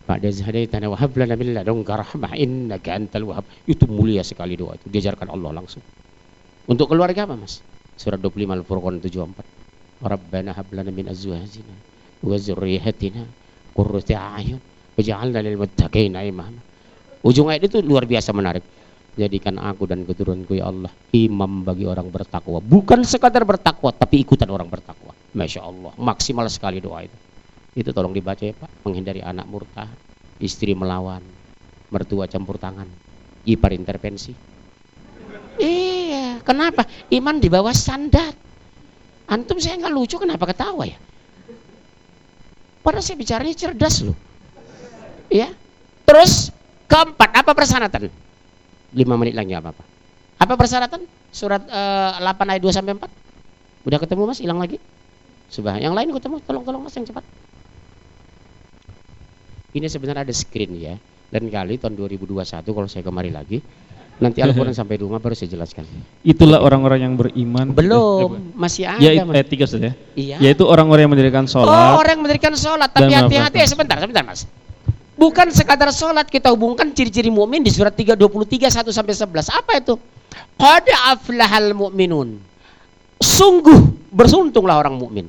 [0.05, 3.45] Ba'da hadaitana wa hab lana min ladunka rahmah innaka antal wahhab.
[3.65, 5.81] Itu mulia sekali doa itu, diajarkan Allah langsung.
[6.69, 7.65] Untuk keluarga apa Mas?
[7.97, 10.05] Surat 25 Al-Furqan 74.
[10.05, 11.75] Rabbana hab lana min azwajina
[12.25, 13.23] wa dzurriyyatina
[13.73, 14.61] qurrata a'yun
[14.97, 16.61] waj'alna lil muttaqina imama.
[17.25, 18.65] Ujung ayat itu luar biasa menarik.
[19.15, 22.59] Jadikan aku dan keturunanku ya Allah imam bagi orang bertakwa.
[22.59, 25.15] Bukan sekadar bertakwa tapi ikutan orang bertakwa.
[25.35, 27.19] Masya Allah, maksimal sekali doa itu.
[27.79, 29.91] Itu tolong dibaca ya Pak, menghindari anak murtad,
[30.43, 31.23] istri melawan,
[31.91, 32.87] mertua campur tangan,
[33.47, 34.35] ipar intervensi.
[35.59, 36.87] Iya, kenapa?
[37.11, 38.35] Iman di bawah standar.
[39.31, 40.99] Antum saya nggak lucu, kenapa ketawa ya?
[42.83, 44.19] Padahal saya bicaranya cerdas loh.
[45.31, 45.51] Ya.
[46.05, 46.53] Terus
[46.91, 48.24] keempat, apa persyaratan?
[48.95, 49.83] 5 menit lagi apa apa.
[50.39, 51.03] Apa persyaratan?
[51.35, 53.11] Surat uh, 8 ayat 2 sampai 4.
[53.85, 54.79] Udah ketemu Mas, hilang lagi?
[55.51, 55.77] Subah.
[55.77, 57.25] Yang lain ketemu, tolong-tolong Mas yang cepat.
[59.75, 60.95] Ini sebenarnya ada screen ya.
[61.29, 63.59] Dan kali tahun 2021 kalau saya kemari lagi,
[64.23, 65.83] nanti Al-Quran sampai rumah baru saya jelaskan.
[66.23, 67.75] Itulah orang-orang yang beriman.
[67.75, 69.03] Belum, eh, masih ada.
[69.03, 69.35] Ya, mas.
[69.35, 69.95] ayat 3 sudah ya.
[70.15, 70.37] Iya.
[70.51, 71.75] Yaitu orang-orang yang mendirikan sholat.
[71.75, 74.47] Oh, orang yang mendirikan sholat, tapi hati-hati ya sebentar, sebentar Mas.
[75.25, 79.57] Bukan sekadar sholat kita hubungkan ciri-ciri mukmin di surat 323 1 sampai 11.
[79.57, 79.97] Apa itu?
[80.61, 82.37] Qad aflahal mu'minun.
[83.17, 85.25] Sungguh bersuntunglah orang mukmin.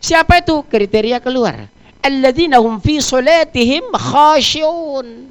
[0.00, 0.64] Siapa itu?
[0.64, 1.68] Kriteria keluar.
[2.00, 5.28] Alladzina hum fi sholatihim khasyi'un.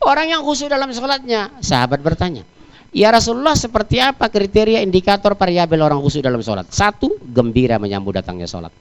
[0.00, 1.52] Orang yang khusyuk dalam sholatnya.
[1.60, 2.48] Sahabat bertanya,
[2.88, 6.72] Ya Rasulullah seperti apa kriteria indikator variabel orang khusyuk dalam sholat?
[6.72, 8.72] Satu, gembira menyambut datangnya sholat.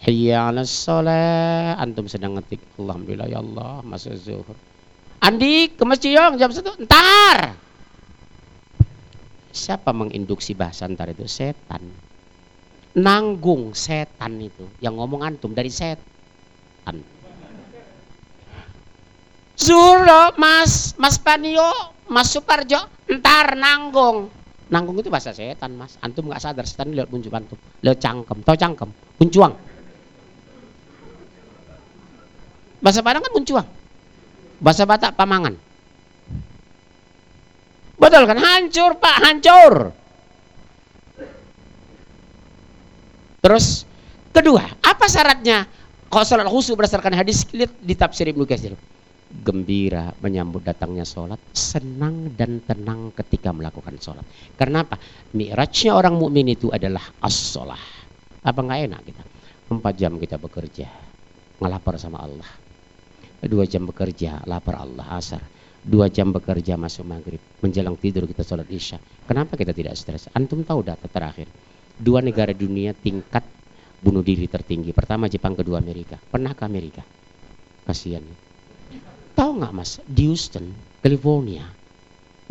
[0.00, 1.76] Hayya 'alas shalah.
[1.76, 2.60] Antum sedang ngetik.
[2.80, 4.56] Alhamdulillah ya Allah, masuk zuhur.
[5.20, 6.72] Andi ke masjid yong jam satu.
[6.80, 7.52] Ntar.
[9.52, 11.28] Siapa menginduksi bahasa ntar itu?
[11.28, 11.84] Setan.
[12.96, 14.64] Nanggung setan itu.
[14.80, 17.04] Yang ngomong antum dari setan.
[19.60, 21.68] Zuro, Mas, Mas Panio,
[22.08, 22.80] Mas Suparjo,
[23.12, 24.32] ntar nanggung.
[24.72, 26.00] Nanggung itu bahasa setan, Mas.
[26.00, 28.88] Antum nggak sadar setan lewat punjuk antum, lewat cangkem, tau cangkem,
[29.20, 29.52] puncuang.
[32.80, 33.68] Bahasa Padang kan puncuang.
[34.60, 35.54] Bahasa Batak pamangan.
[38.00, 38.40] Betul kan?
[38.40, 39.72] Hancur, Pak, hancur.
[43.40, 43.84] Terus
[44.32, 45.68] kedua, apa syaratnya?
[46.10, 48.74] Kalau sholat khusyuk berdasarkan hadis lihat di tafsir Ibnu Katsir.
[49.30, 54.26] Gembira menyambut datangnya sholat, senang dan tenang ketika melakukan sholat.
[54.58, 54.98] Karena apa?
[55.38, 57.78] Mi'rajnya orang mukmin itu adalah as-sholah.
[58.42, 59.22] Apa nggak enak kita?
[59.70, 60.90] Empat jam kita bekerja,
[61.62, 62.59] ngelapar sama Allah.
[63.40, 65.40] Dua jam bekerja, lapar Allah asar.
[65.80, 69.00] Dua jam bekerja masuk maghrib, menjelang tidur kita sholat isya.
[69.24, 70.28] Kenapa kita tidak stres?
[70.36, 71.48] Antum tahu data terakhir?
[71.96, 73.40] Dua negara dunia tingkat
[74.04, 74.92] bunuh diri tertinggi.
[74.92, 76.20] Pertama Jepang, kedua Amerika.
[76.20, 77.00] Pernah ke Amerika?
[77.88, 78.28] Kasihan.
[79.32, 80.04] Tahu nggak mas?
[80.04, 81.64] Di Houston, California,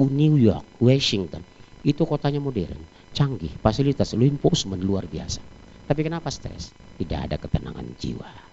[0.01, 1.45] New York, Washington,
[1.85, 2.81] itu kotanya modern,
[3.13, 5.37] canggih, fasilitas, law enforcement luar biasa.
[5.85, 6.73] Tapi kenapa stres?
[6.97, 8.48] Tidak ada ketenangan jiwa.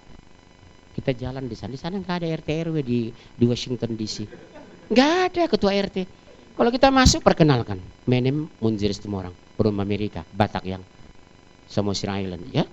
[0.97, 4.25] Kita jalan di sana, di sana nggak ada RT RW di di Washington DC,
[4.89, 6.09] nggak ada ketua RT.
[6.57, 7.77] Kalau kita masuk perkenalkan,
[8.09, 10.81] menem Munzir semua orang, Perum Amerika, Batak yang
[11.69, 12.65] Samosir Island, ya.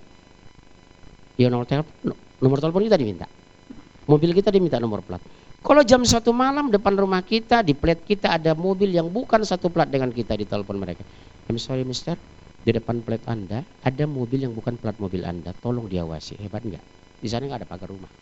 [1.36, 3.28] Ya nomor telepon, nomor telepon kita diminta.
[4.08, 5.20] Mobil kita diminta nomor plat.
[5.60, 9.68] Kalau jam satu malam depan rumah kita di plat kita ada mobil yang bukan satu
[9.68, 11.04] plat dengan kita di telepon mereka.
[11.52, 12.16] I'm sorry mister,
[12.64, 15.52] di depan plat anda ada mobil yang bukan plat mobil anda.
[15.60, 16.40] Tolong diawasi.
[16.40, 17.03] Hebat nggak?
[17.24, 18.12] Di sana nggak ada pagar rumah.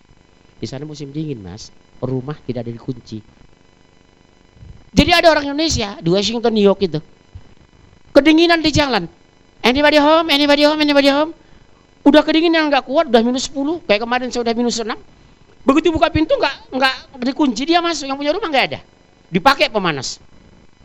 [0.62, 3.18] Di sana musim dingin mas, rumah tidak ada dikunci.
[4.94, 7.02] Jadi ada orang Indonesia di Washington, New York itu,
[8.14, 9.10] kedinginan di jalan.
[9.58, 10.30] Anybody home?
[10.30, 10.78] Anybody home?
[10.78, 11.34] Anybody home?
[12.06, 13.82] Udah kedinginan nggak kuat, udah minus 10.
[13.90, 14.86] Kayak kemarin saya udah minus 6.
[15.66, 16.94] Begitu buka pintu nggak nggak
[17.26, 18.06] dikunci dia masuk.
[18.06, 18.80] Yang punya rumah nggak ada.
[19.34, 20.22] Dipakai pemanas.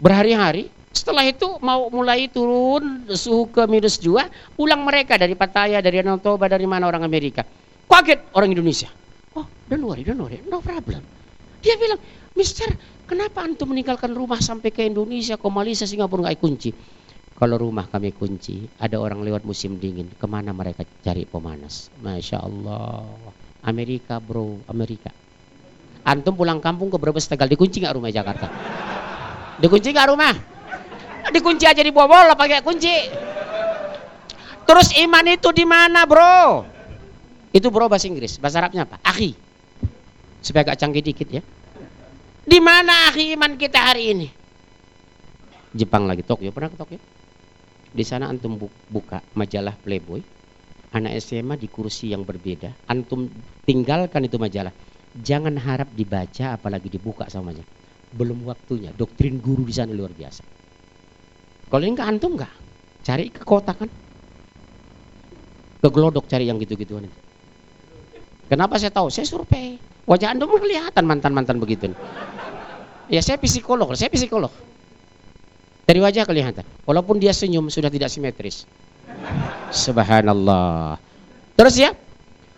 [0.01, 0.74] Berhari-hari.
[0.89, 6.18] Setelah itu mau mulai turun suhu ke minus 2, pulang mereka dari Pattaya, dari Danau
[6.18, 7.45] Toba, dari mana orang Amerika.
[7.88, 8.91] Kaget orang Indonesia.
[9.33, 11.01] Oh, don't worry, don't worry, no problem.
[11.65, 11.97] Dia bilang,
[12.38, 12.69] Mister,
[13.07, 16.75] Kenapa antum meninggalkan rumah sampai ke Indonesia, ke Malaysia, Singapura nggak kunci?
[17.39, 21.88] Kalau rumah kami kunci, ada orang lewat musim dingin, ke mana mereka cari pemanas?
[22.03, 23.07] Masya Allah.
[23.63, 25.07] Amerika bro, Amerika.
[26.03, 28.51] Antum pulang kampung ke Brebes Tegal, dikunci nggak rumah Jakarta?
[29.63, 30.35] Dikunci nggak rumah?
[31.31, 32.91] Dikunci aja di bobol pakai kunci.
[34.67, 36.67] Terus iman itu di mana bro?
[37.57, 39.01] Itu bro bahasa Inggris, bahasa Arabnya apa?
[39.01, 39.33] Akhi.
[40.45, 41.41] Supaya agak canggih dikit ya.
[42.45, 44.27] Di mana akhi iman kita hari ini?
[45.73, 47.01] Jepang lagi Tokyo, pernah ke Tokyo?
[47.89, 48.61] Di sana antum
[48.93, 50.21] buka majalah Playboy,
[50.93, 53.25] anak SMA di kursi yang berbeda, antum
[53.65, 54.71] tinggalkan itu majalah.
[55.17, 57.69] Jangan harap dibaca apalagi dibuka sama majalah.
[58.13, 58.93] Belum waktunya.
[58.93, 60.45] Doktrin guru di sana luar biasa.
[61.73, 62.53] Kalau ini enggak antum enggak,
[63.01, 63.89] cari ke kota kan.
[65.81, 67.17] Ke Glodok cari yang gitu-gituan itu.
[68.47, 69.11] Kenapa saya tahu?
[69.11, 69.75] Saya survei.
[70.07, 71.91] Wajah antum kelihatan mantan-mantan begitu.
[73.11, 74.51] Ya saya psikolog, saya psikolog.
[75.87, 76.63] Dari wajah kelihatan.
[76.83, 78.67] Walaupun dia senyum sudah tidak simetris.
[79.71, 80.99] Subhanallah.
[81.55, 81.91] Terus ya.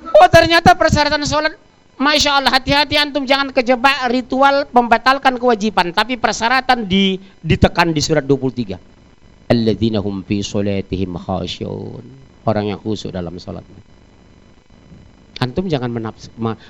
[0.01, 1.53] Oh ternyata persyaratan sholat.
[1.99, 5.91] Masya Allah hati-hati antum jangan kejebak ritual membatalkan kewajiban.
[5.91, 8.77] Tapi persyaratan di, ditekan di surat 23.
[9.49, 12.05] Alladzina hum fi sholatihim khasyun.
[12.45, 13.88] Orang yang khusyuk dalam sholatnya.
[15.39, 15.87] Antum jangan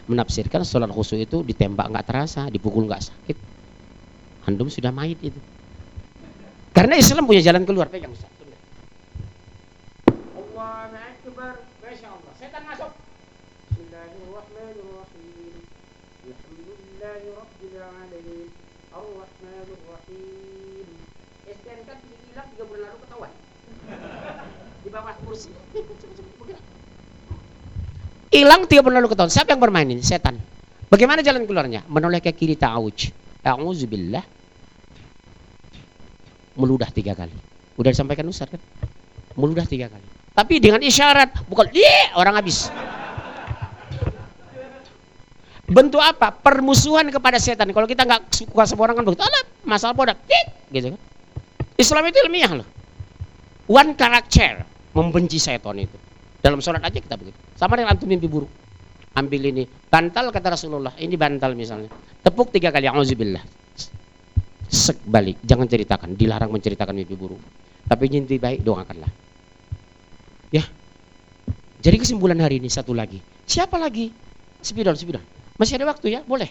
[0.05, 3.33] menafsirkan sholat khusyuk itu ditembak nggak terasa, dipukul nggak sakit.
[4.45, 5.41] Antum sudah mayit itu.
[6.69, 7.89] Karena Islam punya jalan keluar.
[7.89, 8.29] Pegang Ustaz.
[10.09, 11.65] Allah Akbar.
[11.81, 12.33] Masya Allah.
[12.37, 12.93] Setan masuk.
[13.73, 15.65] Bismillahirrahmanirrahim.
[16.29, 18.47] Alhamdulillahi Rabbil Alamin.
[18.93, 20.87] Ar-Rahmanirrahim.
[21.49, 21.89] STNK
[22.29, 23.33] hilang 3 bulan lalu ketahuan.
[24.85, 25.49] Di bawah kursi.
[28.29, 29.33] Hilang 3 bulan lalu ketahuan.
[29.33, 30.05] Siapa yang bermain ini?
[30.05, 30.37] Setan.
[30.89, 31.85] Bagaimana jalan keluarnya?
[31.89, 33.13] Menoleh ke kiri ta'awuj.
[33.41, 34.21] A'udzubillah
[36.59, 37.31] meludah tiga kali.
[37.79, 38.59] Udah disampaikan Ustaz kan?
[39.39, 40.03] Meludah tiga kali.
[40.35, 41.71] Tapi dengan isyarat, bukan
[42.19, 42.67] orang habis.
[45.69, 46.35] Bentuk apa?
[46.35, 47.71] Permusuhan kepada setan.
[47.71, 50.17] Kalau kita nggak suka sama orang kan begitu, ada masalah bodoh,
[50.73, 51.01] gitu kan?
[51.79, 52.67] Islam itu ilmiah loh.
[53.69, 55.97] One character membenci setan itu.
[56.39, 57.35] Dalam sholat aja kita begitu.
[57.55, 58.49] Sama dengan antum mimpi buruk.
[59.15, 59.63] Ambil ini.
[59.67, 60.95] Bantal kata Rasulullah.
[60.95, 61.91] Ini bantal misalnya.
[62.23, 62.87] Tepuk tiga kali.
[62.87, 63.43] Auzubillah
[64.69, 65.41] sek balik.
[65.43, 66.15] Jangan ceritakan.
[66.15, 67.41] Dilarang menceritakan mimpi buruk.
[67.89, 69.11] Tapi mimpi baik doakanlah.
[70.53, 70.63] Ya.
[71.79, 73.19] Jadi kesimpulan hari ini satu lagi.
[73.49, 74.11] Siapa lagi?
[74.59, 75.23] Sepidon sepidon
[75.59, 76.19] masih ada waktu ya?
[76.23, 76.47] Boleh.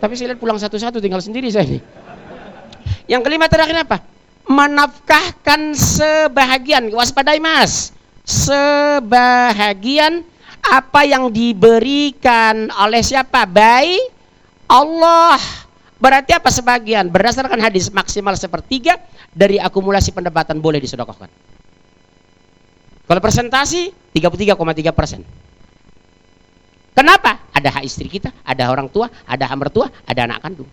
[0.00, 1.80] Tapi saya lihat pulang satu-satu tinggal sendiri saya ini.
[3.04, 4.00] Yang kelima terakhir apa?
[4.48, 6.88] Menafkahkan sebahagian.
[6.88, 7.92] Waspadai mas
[8.24, 10.24] sebahagian
[10.64, 14.08] apa yang diberikan oleh siapa baik
[14.64, 15.36] Allah
[16.04, 17.08] Berarti apa sebagian?
[17.08, 19.00] Berdasarkan hadis maksimal sepertiga
[19.32, 21.32] dari akumulasi pendapatan boleh disedekahkan.
[23.08, 25.24] Kalau presentasi 33,3 persen.
[26.92, 27.40] Kenapa?
[27.56, 30.68] Ada hak istri kita, ada orang tua, ada hak mertua, ada anak kandung.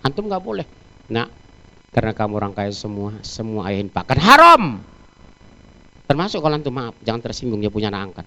[0.00, 0.64] Antum nggak boleh.
[1.12, 1.28] Nah,
[1.92, 4.80] karena kamu orang kaya semua, semua ayah infakkan haram.
[6.12, 8.26] Termasuk kalau antum maaf, jangan tersinggung dia punya anak angkat.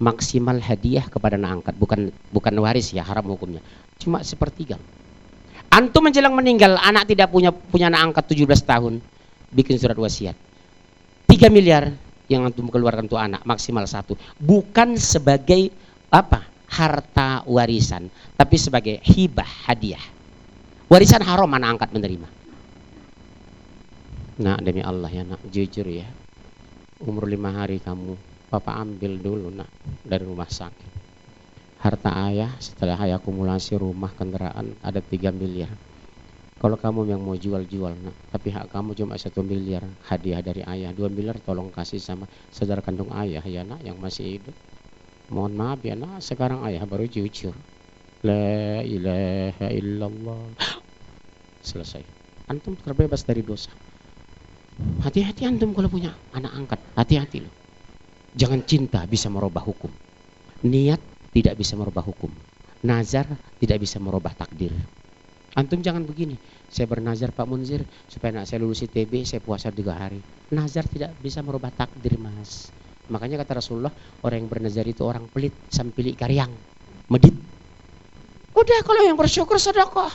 [0.00, 3.60] Maksimal hadiah kepada anak angkat, bukan bukan waris ya, haram hukumnya.
[4.00, 4.80] Cuma sepertiga.
[5.68, 9.04] Antum menjelang meninggal, anak tidak punya punya anak angkat 17 tahun,
[9.52, 10.32] bikin surat wasiat.
[11.28, 11.92] 3 miliar
[12.32, 15.68] yang antum keluarkan untuk anak maksimal satu, bukan sebagai
[16.08, 16.48] apa?
[16.68, 20.00] harta warisan, tapi sebagai hibah hadiah.
[20.88, 22.28] Warisan haram anak angkat menerima.
[24.40, 26.08] Nah demi Allah ya nak, jujur ya.
[26.98, 28.18] Umur lima hari kamu,
[28.50, 29.70] Bapak ambil dulu nak
[30.02, 30.90] dari rumah sakit.
[31.78, 35.70] Harta ayah setelah ayah akumulasi rumah kendaraan ada 3 miliar.
[36.58, 40.90] Kalau kamu yang mau jual-jual nah, tapi hak kamu cuma satu miliar hadiah dari ayah
[40.90, 44.56] 2 miliar tolong kasih sama saudara kandung ayah ya nak yang masih hidup.
[45.30, 47.54] Mohon maaf ya nak sekarang ayah baru jujur.
[48.26, 50.50] La ilaha illallah.
[51.62, 52.02] Selesai.
[52.50, 53.70] Antum terbebas dari dosa
[55.08, 57.52] hati-hati antum kalau punya anak angkat hati-hati loh
[58.36, 59.88] jangan cinta bisa merubah hukum
[60.62, 61.00] niat
[61.32, 62.32] tidak bisa merubah hukum.
[62.82, 63.26] Nazar
[63.58, 64.74] tidak bisa merubah takdir.
[65.54, 66.38] Antum jangan begini.
[66.70, 70.20] Saya bernazar Pak Munzir supaya nak saya lulus ITB, saya puasa tiga hari.
[70.54, 72.70] Nazar tidak bisa merubah takdir, Mas.
[73.08, 73.90] Makanya kata Rasulullah,
[74.20, 76.52] orang yang bernazar itu orang pelit, sampili karyang,
[77.08, 77.34] medit.
[78.52, 80.12] Udah kalau yang bersyukur sedekah.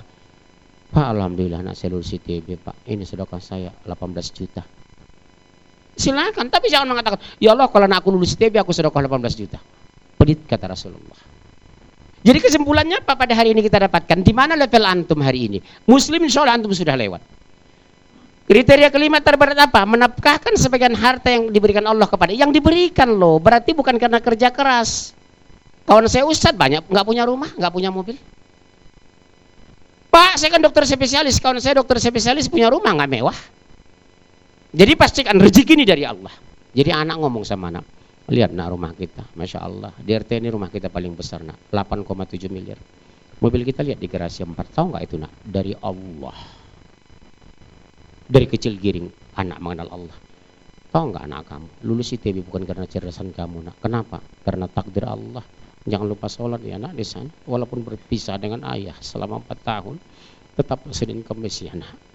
[0.94, 2.86] Pak Alhamdulillah nak saya lulus ITB Pak.
[2.86, 4.62] Ini sedekah saya 18 juta.
[6.04, 9.60] Silakan, tapi jangan mengatakan, ya Allah kalau nak aku lulus ITB aku sedekah 18 juta
[10.24, 11.20] pelit kata Rasulullah.
[12.24, 14.24] Jadi kesimpulannya apa pada hari ini kita dapatkan?
[14.24, 15.60] Di mana level antum hari ini?
[15.84, 17.20] Muslim insya antum sudah lewat.
[18.48, 19.84] Kriteria kelima terberat apa?
[19.84, 23.44] Menafkahkan sebagian harta yang diberikan Allah kepada yang diberikan loh.
[23.44, 25.12] Berarti bukan karena kerja keras.
[25.84, 28.16] Kawan saya Ustadz banyak nggak punya rumah, nggak punya mobil.
[30.08, 31.44] Pak, saya kan dokter spesialis.
[31.44, 33.36] Kawan saya dokter spesialis punya rumah nggak mewah.
[34.74, 36.34] Jadi pastikan rezeki ini dari Allah.
[36.74, 37.86] Jadi anak ngomong sama anak,
[38.24, 39.92] Lihat nak rumah kita, Masya Allah.
[40.00, 42.80] Di RT ini rumah kita paling besar nak, 8,7 miliar.
[43.44, 45.32] Mobil kita lihat di garasi 4, tahu nggak itu nak?
[45.44, 46.38] Dari Allah.
[48.24, 50.18] Dari kecil giring, anak mengenal Allah.
[50.96, 51.68] Tahu nggak anak kamu?
[51.84, 53.76] Lulus ITB bukan karena cerdasan kamu nak.
[53.84, 54.24] Kenapa?
[54.48, 55.44] Karena takdir Allah.
[55.84, 57.28] Jangan lupa sholat ya nak di sana.
[57.44, 60.00] Walaupun berpisah dengan ayah selama 4 tahun,
[60.56, 62.13] tetap Senin Kamis ya nak.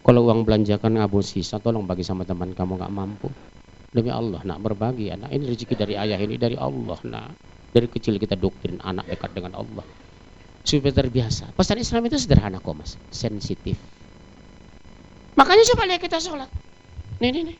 [0.00, 3.28] Kalau uang belanjakan ngabu sisa, tolong bagi sama teman kamu nggak mampu.
[3.90, 7.34] Demi Allah nak berbagi anak ini rezeki dari ayah ini dari Allah nak.
[7.70, 9.82] Dari kecil kita doktrin anak dekat dengan Allah.
[10.62, 11.50] Supaya terbiasa.
[11.54, 12.94] Pesan Islam itu sederhana kok mas.
[13.10, 13.78] Sensitif.
[15.34, 16.50] Makanya coba lihat kita sholat.
[17.18, 17.56] Nih nih nih.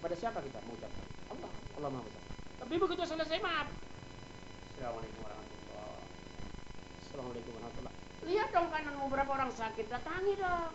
[0.00, 1.50] Kepada siapa kita mengucapkan Allah.
[1.80, 2.22] Allah maha besar.
[2.64, 3.68] Tapi begitu selesai maaf.
[4.76, 6.04] Assalamualaikum warahmatullahi
[7.00, 7.95] Assalamualaikum warahmatullahi
[8.26, 10.74] lihat dong kananmu berapa orang sakit datangi dong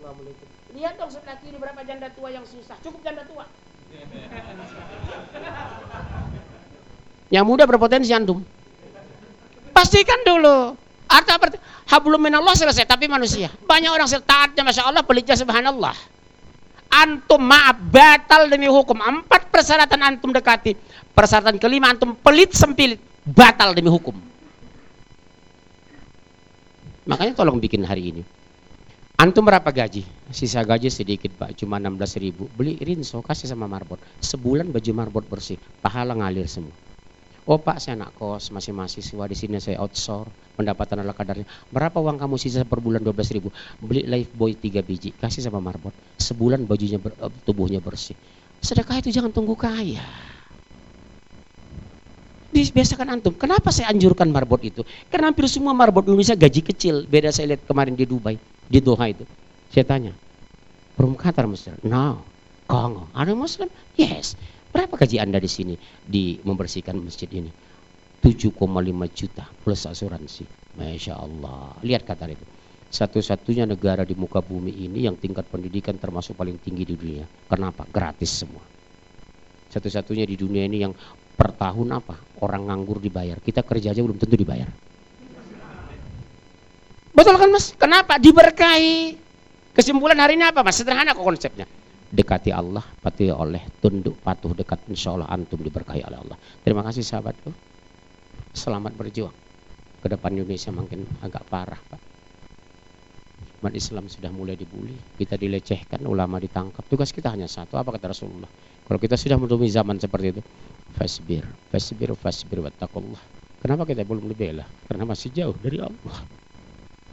[0.00, 0.48] Assalamualaikum.
[0.80, 2.72] Lihat dong sebelah kiri berapa janda tua yang susah.
[2.80, 3.44] Cukup janda tua.
[7.36, 8.40] yang muda berpotensi antum.
[9.76, 10.72] Pastikan dulu.
[11.04, 11.36] Arta
[11.84, 13.52] hablum minallah selesai tapi manusia.
[13.68, 15.92] Banyak orang taatnya Masya Allah pelitnya subhanallah.
[16.88, 19.04] Antum maaf batal demi hukum.
[19.04, 20.72] Empat persyaratan antum dekati.
[21.12, 23.04] Persyaratan kelima antum pelit sempilit.
[23.20, 24.16] Batal demi hukum.
[27.10, 28.22] Makanya tolong bikin hari ini.
[29.18, 30.06] Antum berapa gaji?
[30.30, 32.46] Sisa gaji sedikit pak, cuma 16 ribu.
[32.54, 33.98] Beli rinso, kasih sama marbot.
[34.22, 36.72] Sebulan baju marbot bersih, pahala ngalir semua.
[37.50, 41.50] Oh pak, saya anak kos, masih mahasiswa di sini saya outsource, pendapatan ala kadarnya.
[41.74, 43.50] Berapa uang kamu sisa per bulan 12 ribu?
[43.82, 45.92] Beli life boy 3 biji, kasih sama marbot.
[46.14, 48.14] Sebulan bajunya eh, tubuhnya bersih.
[48.62, 50.00] Sedekah itu jangan tunggu kaya.
[52.50, 53.34] Biasakan antum.
[53.38, 54.82] Kenapa saya anjurkan marbot itu?
[55.06, 57.06] Karena hampir semua marbot Indonesia gaji kecil.
[57.06, 58.34] Beda saya lihat kemarin di Dubai
[58.66, 59.22] di Doha itu.
[59.70, 60.12] Saya tanya,
[60.98, 61.78] Rum Qatar Muslim?
[61.86, 62.26] No.
[62.66, 63.06] Kongo.
[63.14, 63.70] Ada Muslim?
[63.94, 64.34] Yes.
[64.70, 65.74] Berapa gaji Anda di sini
[66.06, 67.50] di membersihkan masjid ini?
[68.22, 68.54] 7,5
[69.10, 70.44] juta plus asuransi.
[70.78, 71.74] Masya Allah.
[71.82, 72.46] Lihat kata itu.
[72.90, 77.26] Satu-satunya negara di muka bumi ini yang tingkat pendidikan termasuk paling tinggi di dunia.
[77.46, 77.86] Kenapa?
[77.86, 78.62] Gratis semua.
[79.70, 80.90] Satu-satunya di dunia ini yang
[81.40, 82.20] per tahun apa?
[82.44, 83.40] Orang nganggur dibayar.
[83.40, 84.68] Kita kerja aja belum tentu dibayar.
[87.16, 87.72] Betul kan mas?
[87.72, 88.20] Kenapa?
[88.20, 89.16] Diberkahi.
[89.72, 90.76] Kesimpulan hari ini apa mas?
[90.76, 91.64] Sederhana kok konsepnya.
[92.10, 94.84] Dekati Allah, patuhi oleh, tunduk, patuh, dekat.
[94.92, 96.36] Insya Allah antum diberkahi oleh Allah.
[96.60, 97.48] Terima kasih sahabatku.
[98.52, 99.32] Selamat berjuang.
[100.04, 102.00] Ke depan Indonesia makin agak parah Pak.
[103.60, 104.96] Umat Islam sudah mulai dibully.
[105.16, 106.84] Kita dilecehkan, ulama ditangkap.
[106.88, 107.76] Tugas kita hanya satu.
[107.76, 108.48] Apa kata Rasulullah?
[108.90, 110.42] Kalau kita sudah menemui zaman seperti itu.
[110.98, 113.22] Fasbir, fasbir, fasbir, wattaqullah.
[113.62, 114.66] Kenapa kita belum dibela?
[114.90, 116.26] Karena masih jauh dari Allah.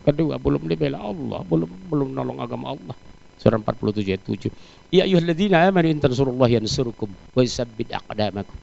[0.02, 2.98] Kedua, belum dibela Allah, belum belum nolong agama Allah.
[3.38, 4.50] Surah 47 ayat 7.
[4.90, 8.58] Ya ayyuhalladzina amanu in tansurullaha yansurkum wa yusabbit aqdamakum.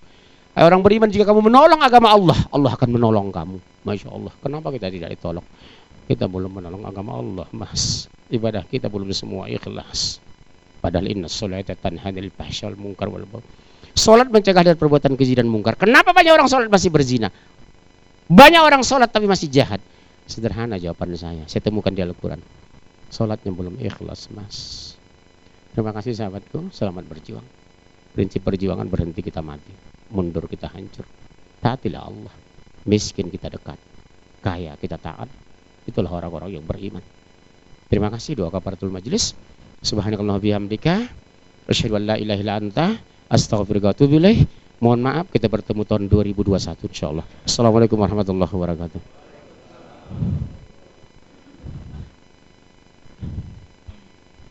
[0.59, 3.63] Hai orang beriman jika kamu menolong agama Allah, Allah akan menolong kamu.
[3.87, 4.35] Masya Allah.
[4.43, 5.47] Kenapa kita tidak ditolong?
[6.11, 8.11] Kita belum menolong agama Allah, Mas.
[8.27, 10.19] Ibadah kita belum semua ikhlas.
[10.85, 13.25] Padahal inna sholata tanha 'anil fahsya'i wal.
[13.97, 15.81] Salat mencegah dari perbuatan keji dan mungkar.
[15.81, 17.33] Kenapa banyak orang salat masih berzina?
[18.29, 19.81] Banyak orang salat tapi masih jahat.
[20.29, 21.49] Sederhana jawaban saya.
[21.49, 22.41] Saya temukan di Al-Quran.
[23.09, 24.57] Sholatnya belum ikhlas, mas.
[25.73, 26.69] Terima kasih sahabatku.
[26.75, 27.47] Selamat berjuang.
[28.13, 29.71] Prinsip perjuangan berhenti kita mati.
[30.11, 31.07] Mundur kita hancur.
[31.63, 32.35] Taatilah Allah.
[32.85, 33.79] Miskin kita dekat.
[34.43, 35.31] Kaya kita taat.
[35.87, 37.05] Itulah orang-orang yang beriman.
[37.87, 39.37] Terima kasih doa kaparatul majlis.
[39.85, 41.07] Subhanakallah bihamdika.
[41.69, 42.87] Asyhadu an la ilaha illa anta
[43.29, 44.17] astaghfiruka wa atubu.
[44.81, 47.25] Mohon maaf kita bertemu tahun 2021 insyaallah.
[47.45, 49.01] Assalamualaikum warahmatullahi wabarakatuh.